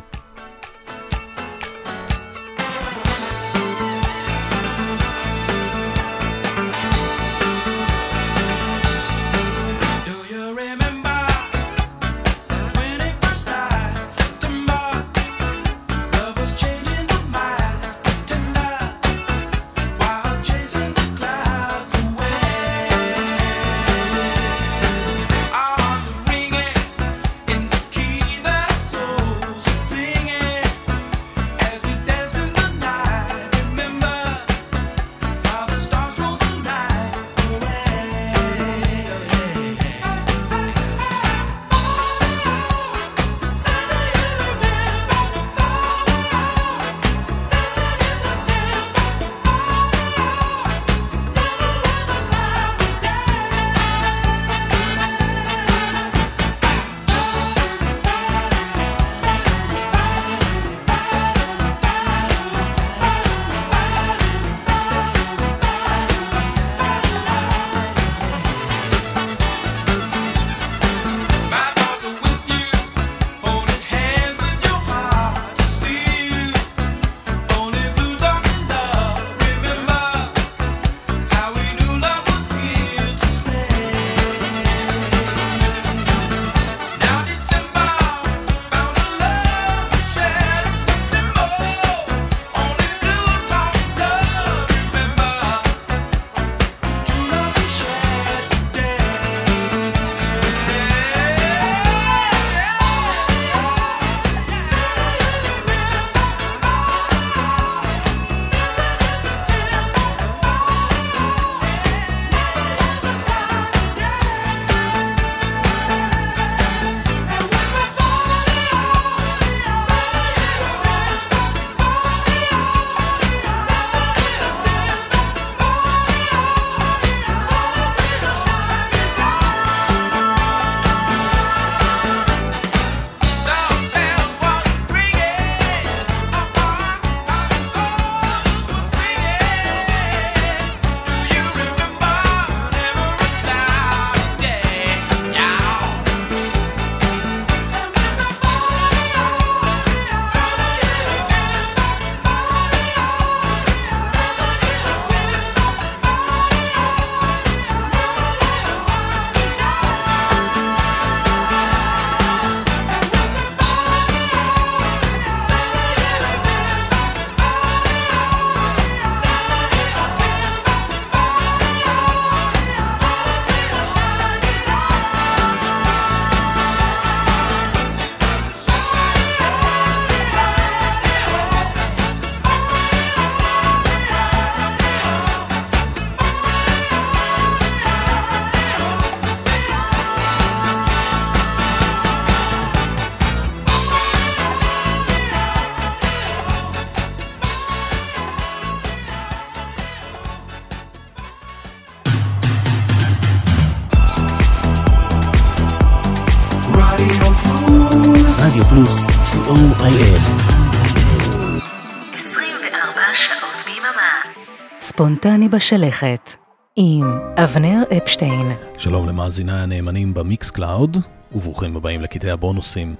[215.55, 216.29] בשלכת,
[216.75, 218.51] עם אבנר אפשטיין.
[218.77, 220.97] שלום למאזיני הנאמנים במיקס קלאוד,
[221.35, 222.95] וברוכים הבאים לקטעי הבונוסים.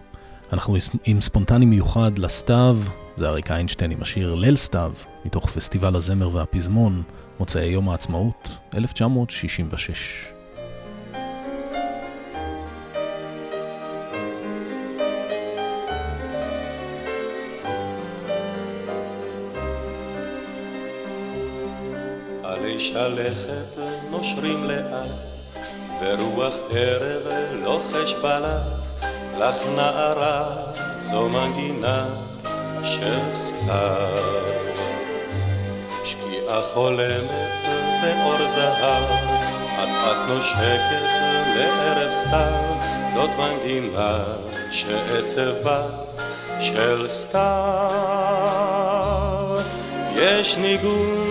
[0.54, 0.76] אנחנו
[1.06, 2.78] עם ספונטני מיוחד לסתיו,
[3.16, 4.94] זה אריק איינשטיין עם השיר ליל סתיו,
[5.26, 7.04] מתוך פסטיבל הזמר והפזמון,
[7.40, 10.34] מוצאי יום העצמאות, 1966.
[23.04, 23.82] עלי שלכת
[24.12, 25.06] נושרים לאט,
[26.02, 30.56] ורוח ערב לוחש בלט, לך נערה
[30.98, 32.06] זו מנגינה
[32.84, 34.18] של סתיו.
[36.04, 37.64] שקיעה חולמת
[38.02, 39.04] באור זהב,
[39.80, 41.12] אט אט נושקת
[41.56, 42.54] לערב סתיו,
[43.10, 44.24] זאת מנגינה
[44.72, 45.82] שעצב בה
[46.60, 48.63] של סתיו.
[50.24, 51.30] יש ניגון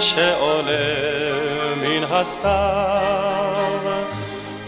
[0.00, 1.32] שעולה
[1.76, 3.54] מן הסתיו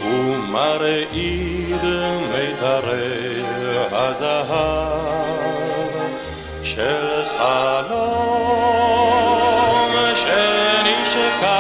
[0.01, 1.83] ומרעיד
[2.33, 3.37] מיתרי
[3.93, 5.07] הזהב
[6.62, 8.77] של חלום
[10.14, 11.57] שנשכח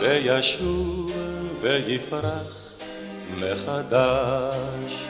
[0.00, 1.12] וישוב
[1.60, 2.70] ויפרח
[3.40, 5.09] מחדש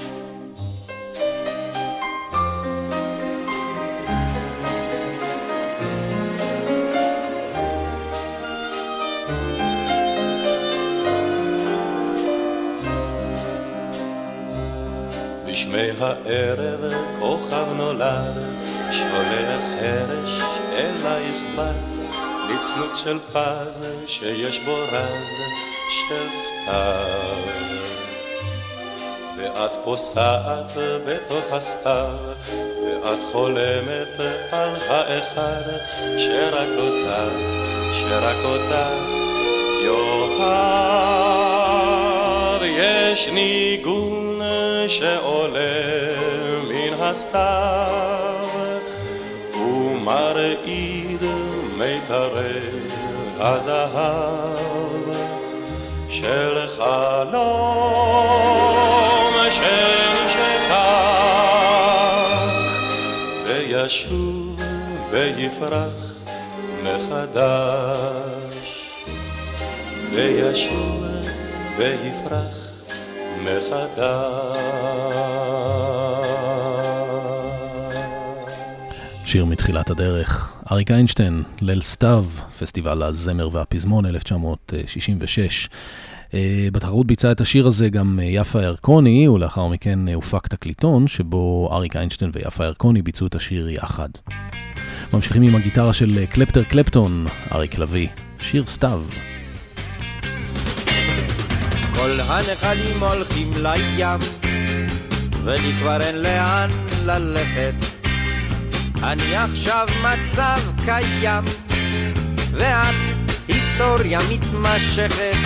[15.61, 18.37] בשמי הערב כוכב נולד,
[18.91, 20.41] שולח חרש
[20.73, 21.97] אלייך בת,
[22.49, 25.37] לצנות של פז שיש בו רז
[25.91, 27.37] של סתיו.
[29.37, 30.73] ואת פוסעת
[31.07, 32.17] בתוך הסתיו,
[32.85, 34.21] ואת חולמת
[34.53, 35.63] על האחד
[36.19, 37.29] שרק אותה,
[37.93, 38.89] שרק אותה
[39.85, 41.21] יאהב.
[42.63, 44.30] יש ניגון
[44.89, 46.17] שעולה
[46.69, 48.47] מן הסתיו
[49.55, 51.25] ומרעיד
[51.77, 52.61] מיתרי
[53.39, 54.61] הזהב
[56.09, 58.11] של חלום
[59.51, 60.81] שנשכח
[63.47, 64.61] וישוב
[65.11, 66.15] ויפרח
[66.83, 68.11] מחדש
[70.13, 71.05] וישוב
[71.77, 72.60] ויפרח
[79.25, 82.25] שיר מתחילת הדרך, אריק איינשטיין, ליל סתיו,
[82.59, 85.69] פסטיבל הזמר והפזמון 1966.
[86.35, 91.07] אה, בתחרות ביצע את השיר הזה גם אה, יפה ירקוני, ולאחר מכן אה, הופק תקליטון,
[91.07, 94.09] שבו אריק איינשטיין ויפה ירקוני ביצעו את השיר יחד.
[95.13, 99.05] ממשיכים עם הגיטרה של קלפטר קלפטון, אריק לביא, שיר סתיו.
[102.01, 104.19] כל הנחלים הולכים לים,
[105.45, 106.69] ולי כבר אין לאן
[107.05, 107.75] ללכת.
[109.03, 111.45] אני עכשיו מצב קיים,
[112.53, 112.95] ואת
[113.49, 115.37] היסטוריה מתמשכת.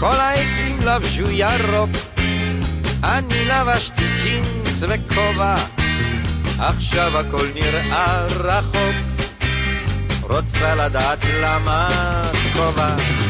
[0.00, 1.90] כל העצים לבשו ירוק,
[3.04, 5.54] אני לבשתי ג'ינס וכובע,
[6.58, 8.96] עכשיו הכל נראה רחוק.
[10.22, 11.88] רוצה לדעת למה
[12.52, 13.23] כובע.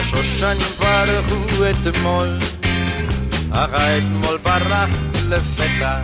[0.00, 2.38] השושנים פרחו אתמול,
[3.52, 4.90] אך האתמול ברח
[5.28, 6.00] לפתע.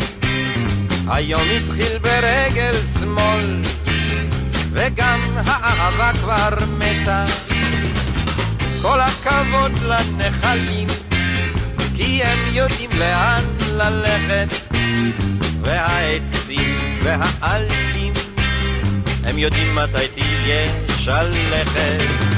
[1.08, 3.62] היום התחיל ברגל שמאל,
[4.72, 7.24] וגם האהבה כבר מתה.
[8.82, 10.88] כל הכבוד לנחלים,
[11.94, 14.54] כי הם יודעים לאן ללכת,
[15.62, 18.12] והעצים והעלים,
[19.24, 20.66] הם יודעים מתי תהיה
[20.98, 22.35] שלכת.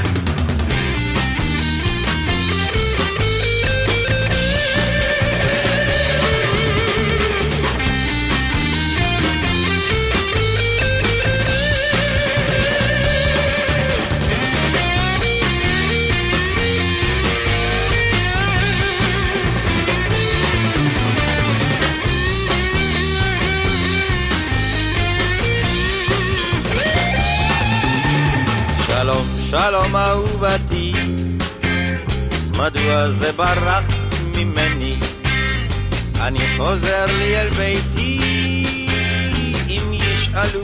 [29.69, 30.91] שלום אהובתי,
[32.57, 33.83] מדוע זה ברח
[34.35, 34.97] ממני?
[36.19, 38.19] אני חוזר לי אל ביתי,
[39.69, 40.63] אם ישאלו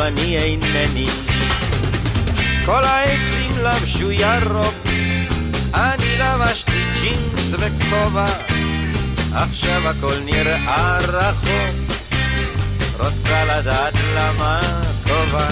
[0.00, 1.06] אני אינני.
[2.64, 4.74] כל העצים לבשו ירוק,
[5.74, 8.26] אני לבשתי ג'ינס וכובע,
[9.34, 11.76] עכשיו הכל נראה רחוק,
[12.98, 14.60] רוצה לדעת למה
[15.08, 15.48] טובה.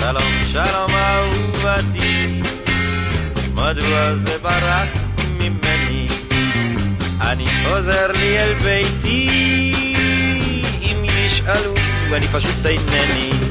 [0.00, 2.42] שלום, שלום אהובתי,
[3.54, 4.88] מדוע זה ברח
[5.38, 6.06] ממני?
[7.20, 9.74] אני חוזר לי אל ביתי,
[10.82, 11.74] אם ישאלו,
[12.14, 13.49] אני פשוט אינני.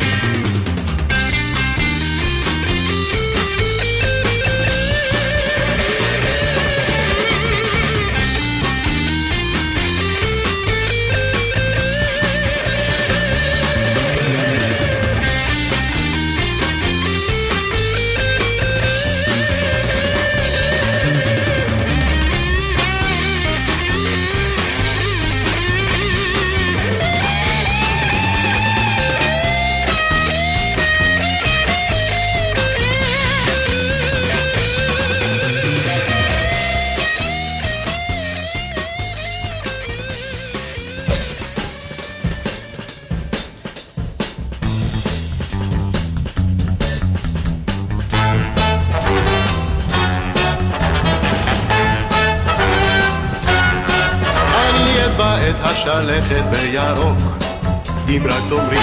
[58.20, 58.78] אם רק תאמרי.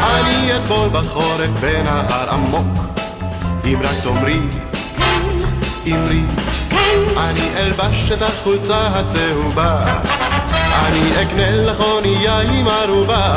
[0.00, 2.78] אני אטבול בחורף בנהר עמוק,
[3.64, 4.40] אם רק תאמרי.
[5.86, 6.20] אמרי.
[7.18, 9.80] אני אלבש את החולצה הצהובה,
[10.86, 13.34] אני אקנה לך אונייה עם ערובה,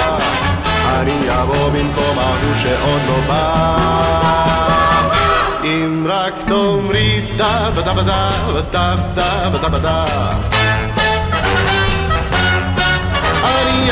[0.86, 4.58] אני אבוא במקום ההוא שעוד לא בא.
[5.64, 10.06] אם רק תאמרי דה בדה בדה בדה בדה בדה בדה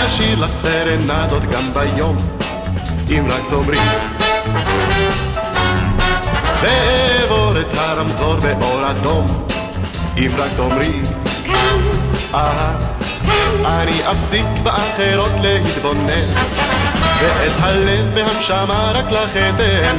[0.05, 2.17] אני אשאיר לך סרנדות גם ביום
[3.09, 3.77] אם רק תאמרי.
[6.61, 9.45] ואעבור את הרמזור באור אדום
[10.17, 11.01] אם רק תאמרי.
[12.33, 12.77] אהה
[13.65, 16.27] אני אפסיק באחרות להתבונן
[17.21, 19.97] ואת הלב והנשמה רק לך אתן.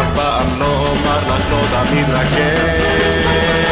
[0.00, 3.67] אף פעם לא אומר לך לא תמיד רק כן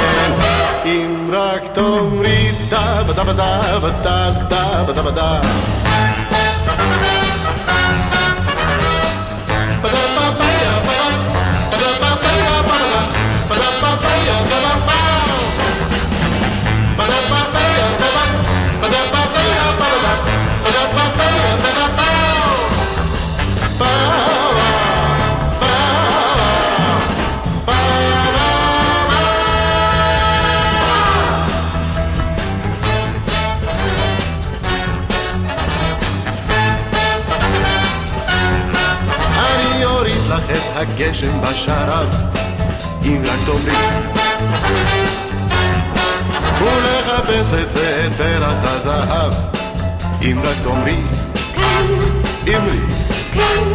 [1.31, 5.86] רק תאמרי דה בדה בדה בדה בדה בדה בדה
[50.27, 50.97] אם רק תאמרי.
[52.48, 52.78] אמרי.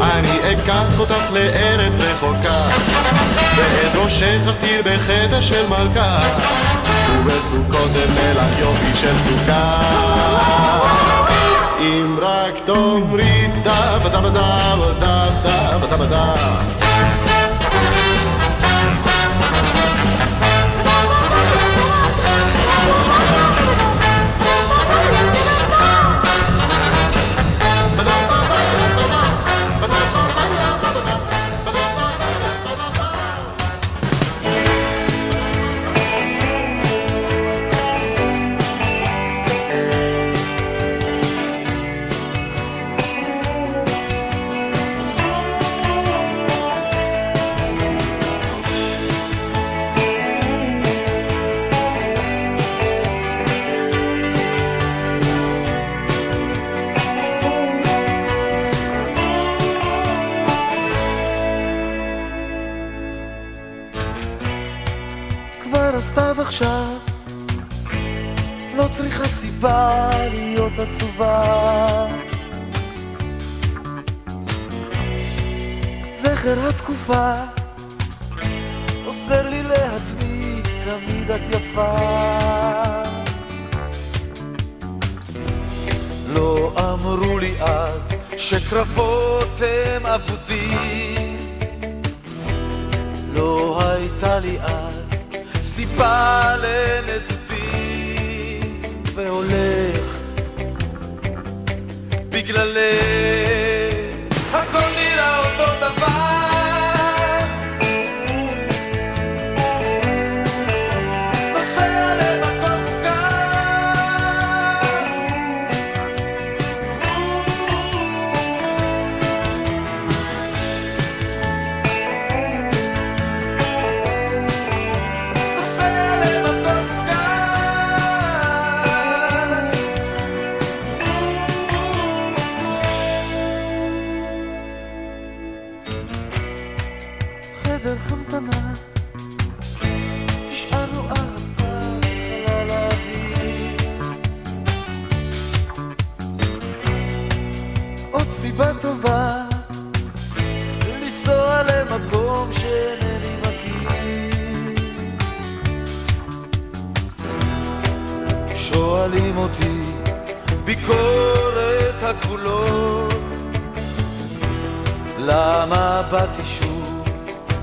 [0.01, 2.61] אני אקח אותך לארץ רחוקה,
[3.55, 6.19] ואת ראשך אכתיר בחדר של מלכה,
[7.13, 9.81] ובסוכות לך יופי של סוכה.
[11.79, 16.80] אם רק תאמרי דה בדה בדה בדה בדה בדה בדה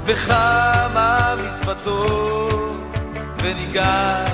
[0.08, 2.76] וכמה מזוודות
[3.42, 4.30] וניגש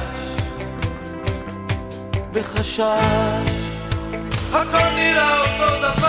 [2.32, 2.80] בחשש.
[4.52, 6.03] הכל נראה אותו דבר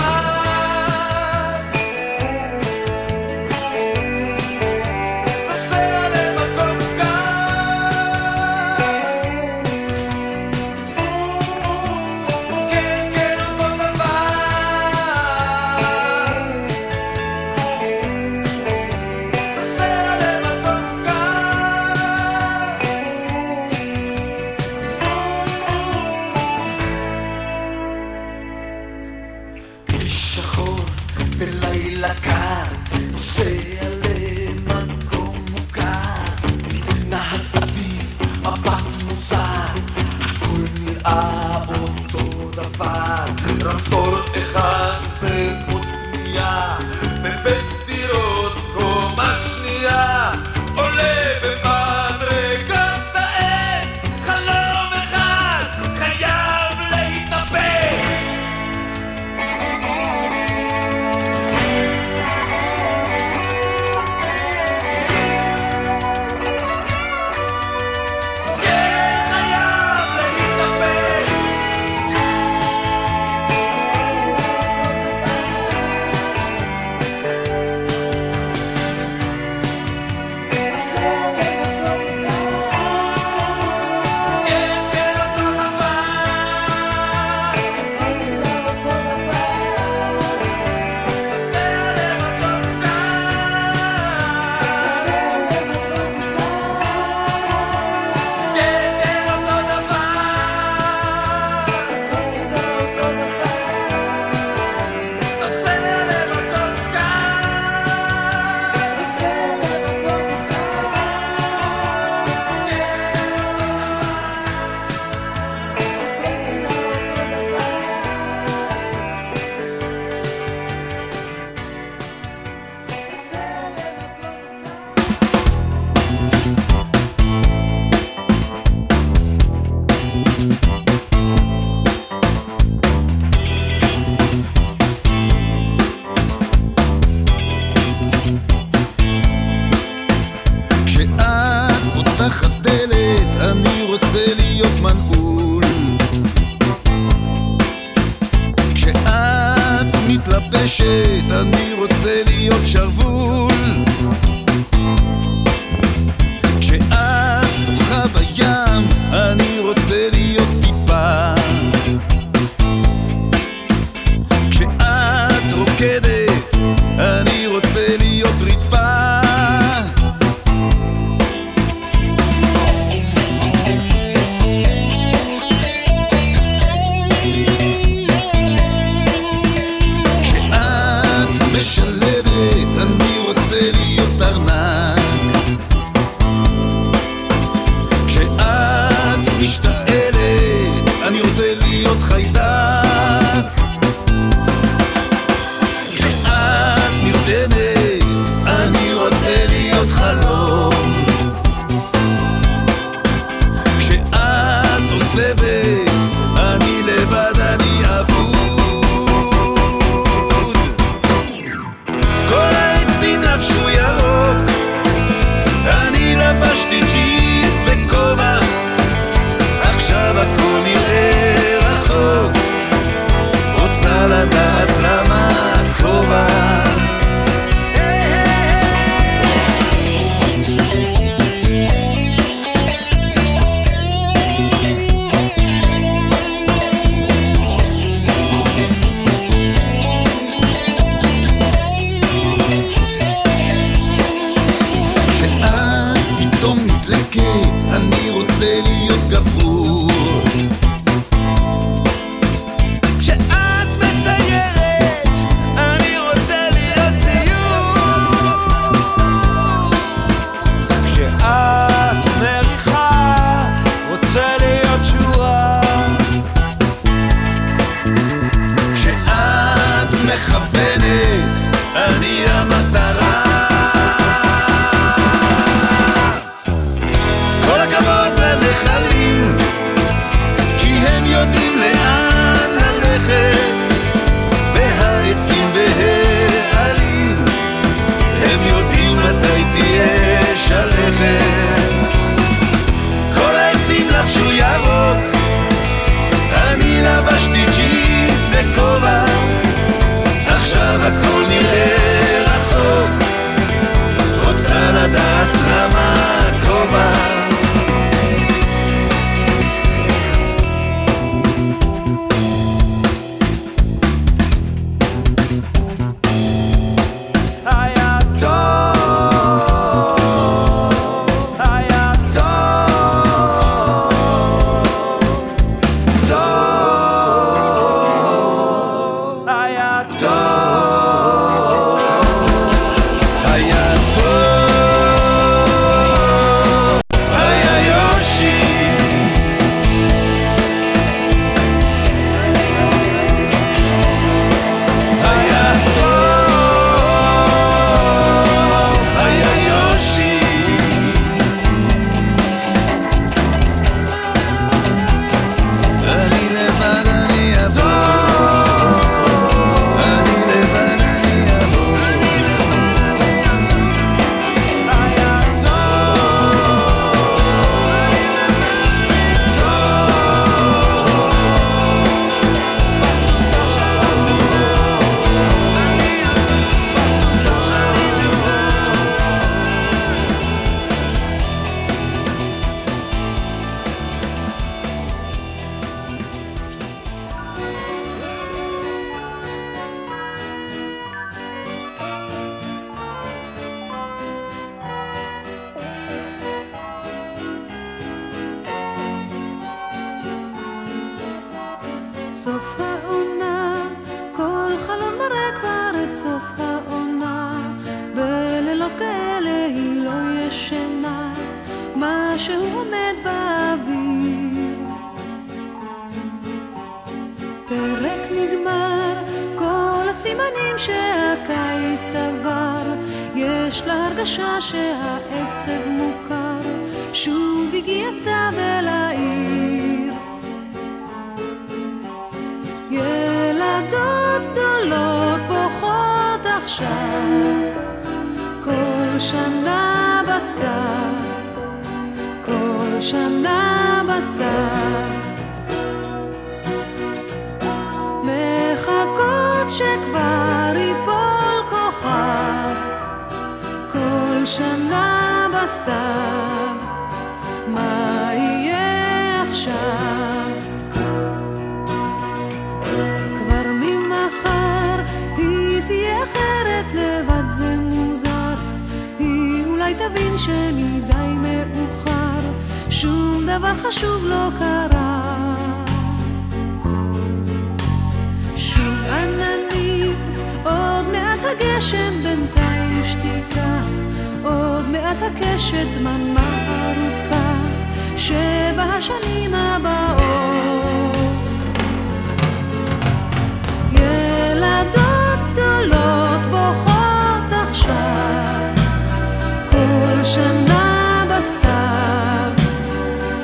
[500.05, 502.31] שנה בסתיו,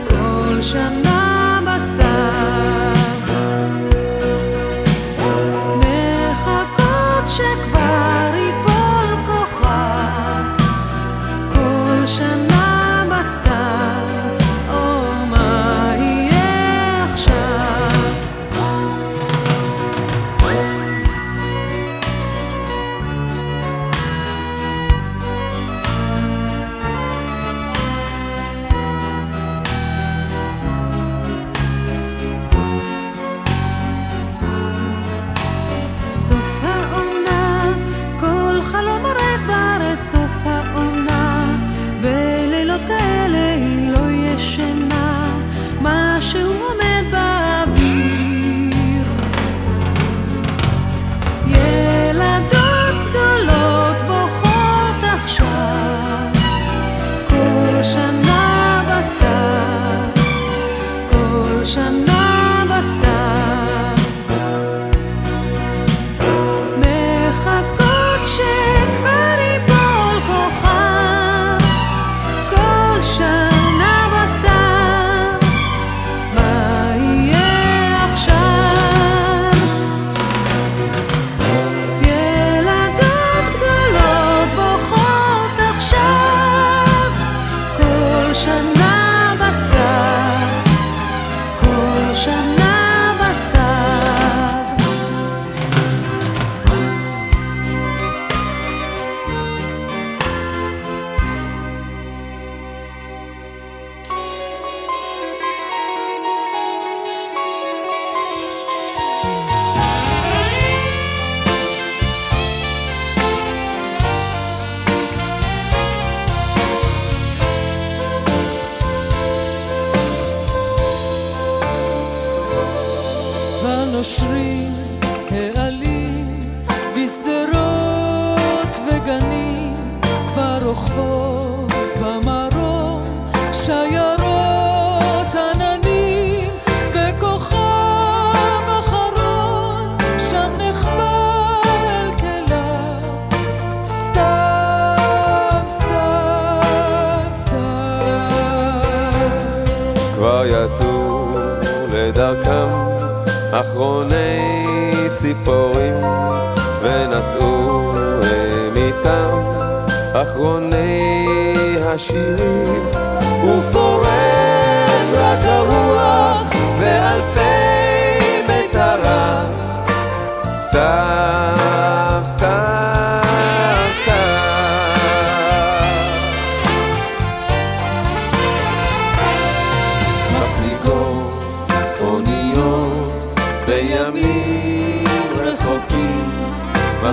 [0.09, 1.00] כל שנה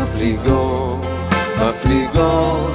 [0.03, 1.07] מפליגות,
[1.61, 2.71] מפליגות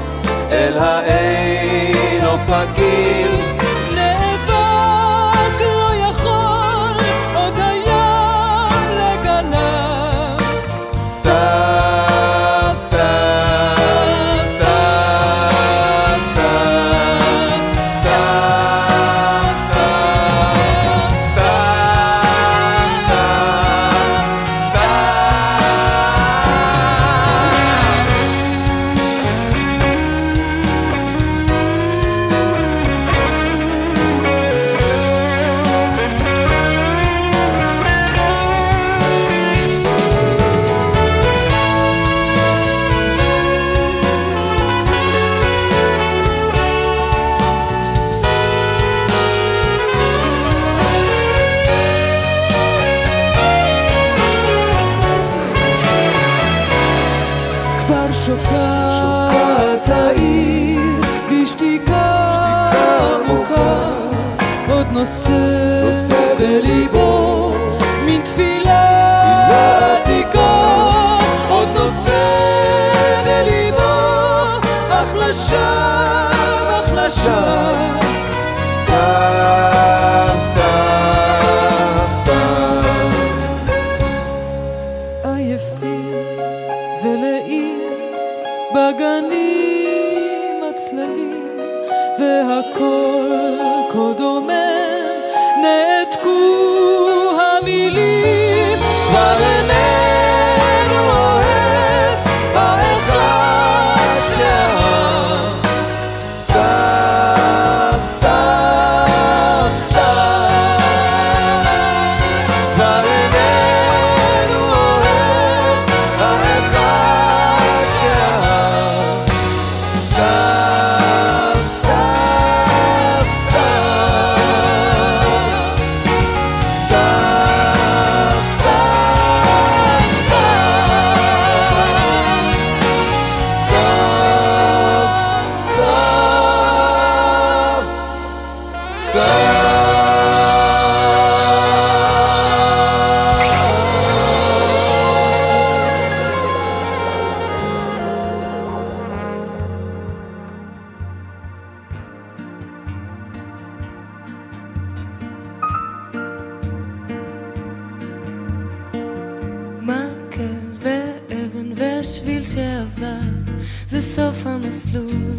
[0.52, 3.43] אל האין אופקים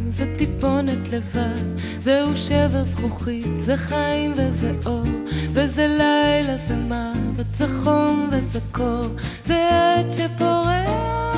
[0.09, 5.03] זה טיפונת לבד זהו שבר זכוכית, זה חיים וזה אור
[5.53, 9.07] וזה לילה, זה מוות, זה חום וזה קור.
[9.47, 9.69] זה
[9.99, 10.91] עת שפורח.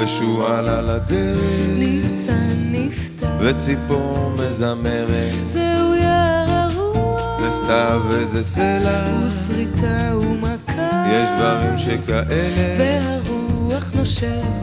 [0.03, 1.39] ושועל על הדרך,
[1.79, 3.29] ניצן נפתח.
[3.41, 7.41] וציפור מזמרת, זהו יער הרוח.
[7.41, 11.07] זה סתיו וזה סלע, ושריטה ומכה.
[11.13, 14.56] יש דברים שכאלה, והרוח נושב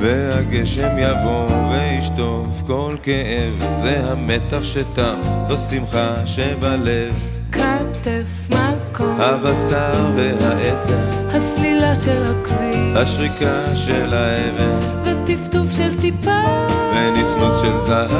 [0.00, 7.14] והגשם יבוא וישטוף כל כאב, זה המתח שתם, זו שמחה שבלב,
[7.52, 9.20] כתף מקום.
[9.20, 10.98] הבשר והעצם,
[11.28, 12.96] הסלילה של הכביש.
[12.96, 16.40] השריקה של האבן, וטפטוף של טיפה.
[16.94, 18.10] ונצנוץ של זהב,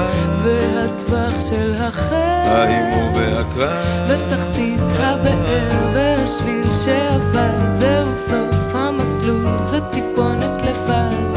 [0.44, 2.14] והטווח של החל
[2.46, 5.90] ההימור והקרב, בתחתית הבאר.
[5.94, 7.74] והשביל שעבד.
[7.74, 9.58] זהו סוף המסלול.
[9.70, 11.29] זה טיפונת לבד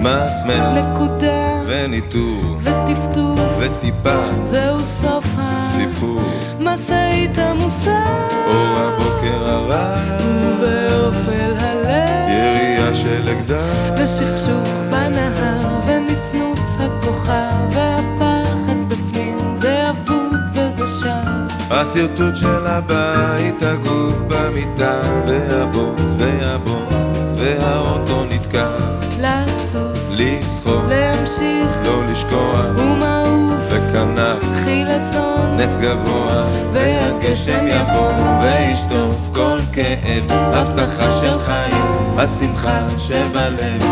[0.00, 5.24] מסמר נקודה וניטור וטפטוף וטיפה זהו סוף
[5.62, 6.20] סיפור.
[6.58, 8.04] המשאית עמוסה
[8.46, 9.94] אור הבוקר הרע.
[10.20, 12.30] ובאופל הלב.
[12.30, 14.02] ירייה של אקדח.
[14.02, 25.00] ושכשוך בנהר ונצנוץ הכוכב והפחד בפנים זה אבוד וזה שם השרטוט של הבית, הגוף במיטה
[25.26, 28.24] והבוץ והבוץ והאוטו
[30.18, 38.12] לסחוב, להמשיך לא לשקוע ומעוף וכנף חילזון נץ גבוה והגשם יבוא
[38.42, 43.82] וישטוף כל כאב הבטחה של חיים השמחה שבלב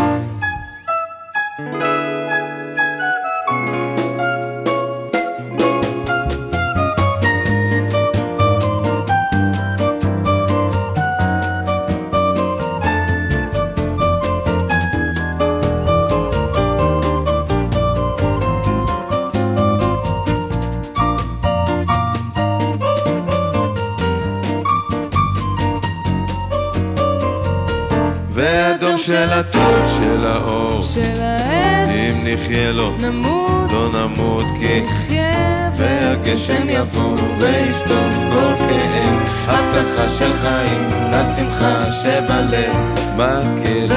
[36.27, 39.29] והגשם יבוא וישטוף כל כאב.
[39.47, 42.75] הבטחה של חיים לשמחה שבלב.
[43.15, 43.95] מקל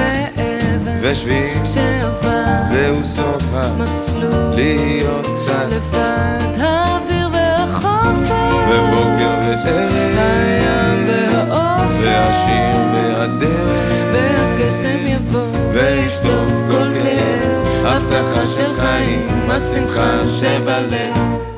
[1.03, 3.43] ושביל שעבר זהו סוף
[3.79, 8.31] מסלול להיות קצת לבד האוויר והחופש.
[8.69, 11.95] ובוקר וערב הים והאופק.
[12.03, 13.93] והשיר והדרך.
[14.13, 17.87] והגשם יבוא וישטוף כל כאב.
[17.87, 21.50] הבטחה של חיים השמחה שבלב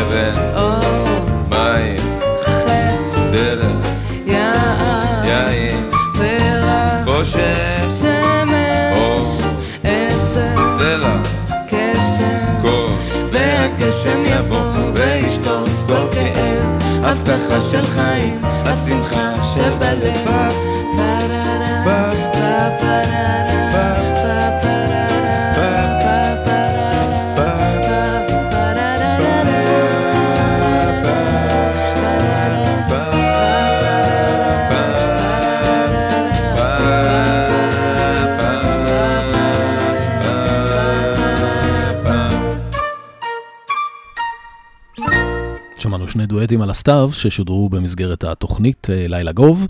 [0.00, 0.32] אבן
[1.48, 1.96] מים
[2.44, 3.88] חץ דרך
[4.26, 9.42] יין פרח חושך שמש
[9.84, 11.16] עצם סלע
[11.66, 12.90] קצר קור
[13.32, 16.66] והגשם יבוא וישטוף כל כאב.
[17.06, 20.50] הבטחה של חיים, השמחה שבלב.
[20.96, 22.10] פררה,
[22.78, 23.55] פפררה,
[46.36, 49.66] דואטים על הסתיו ששודרו במסגרת התוכנית אה, לילה גוב.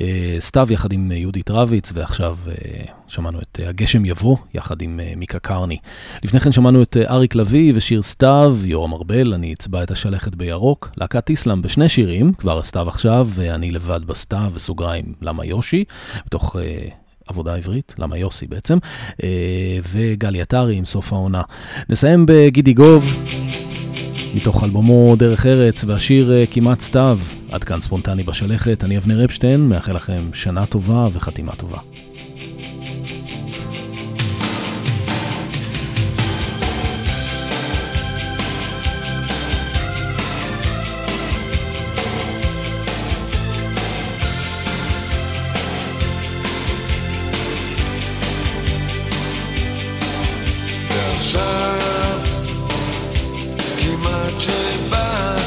[0.00, 2.36] אה, סתיו יחד עם אה, יהודית רביץ, ועכשיו
[3.08, 5.76] שמענו את הגשם יבוא יחד עם מיקה קרני.
[6.22, 10.90] לפני כן שמענו את אריק לביא ושיר סתיו, יורם ארבל, אני אצבע את השלכת בירוק,
[10.96, 15.84] להקת איסלאם בשני שירים, כבר הסתיו עכשיו, ואני לבד בסתיו, וסוגריים, למה יושי,
[16.26, 16.56] בתוך...
[17.26, 18.78] עבודה עברית, למה יוסי בעצם,
[19.92, 21.42] וגלי עטרי עם סוף העונה.
[21.88, 23.16] נסיים בגידי גוב,
[24.34, 27.18] מתוך אלבומו דרך ארץ, והשיר אה, כמעט סתיו.
[27.50, 31.78] עד כאן ספונטני בשלכת, אני אבנר אפשטיין, מאחל לכם שנה טובה וחתימה טובה.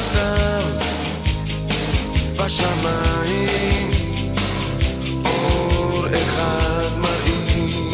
[0.06, 0.64] סתיו
[2.36, 3.90] בשמיים.
[5.24, 7.90] אור אחד מראים.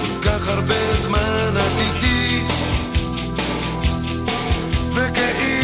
[0.00, 2.42] כל כך הרבה זמן את איתי
[4.94, 5.57] וכאילו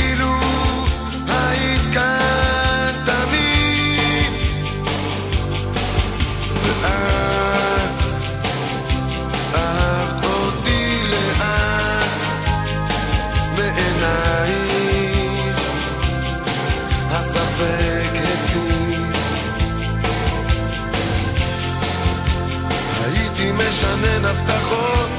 [23.75, 25.11] משנן הבטחות.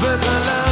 [0.00, 0.69] וחלמתי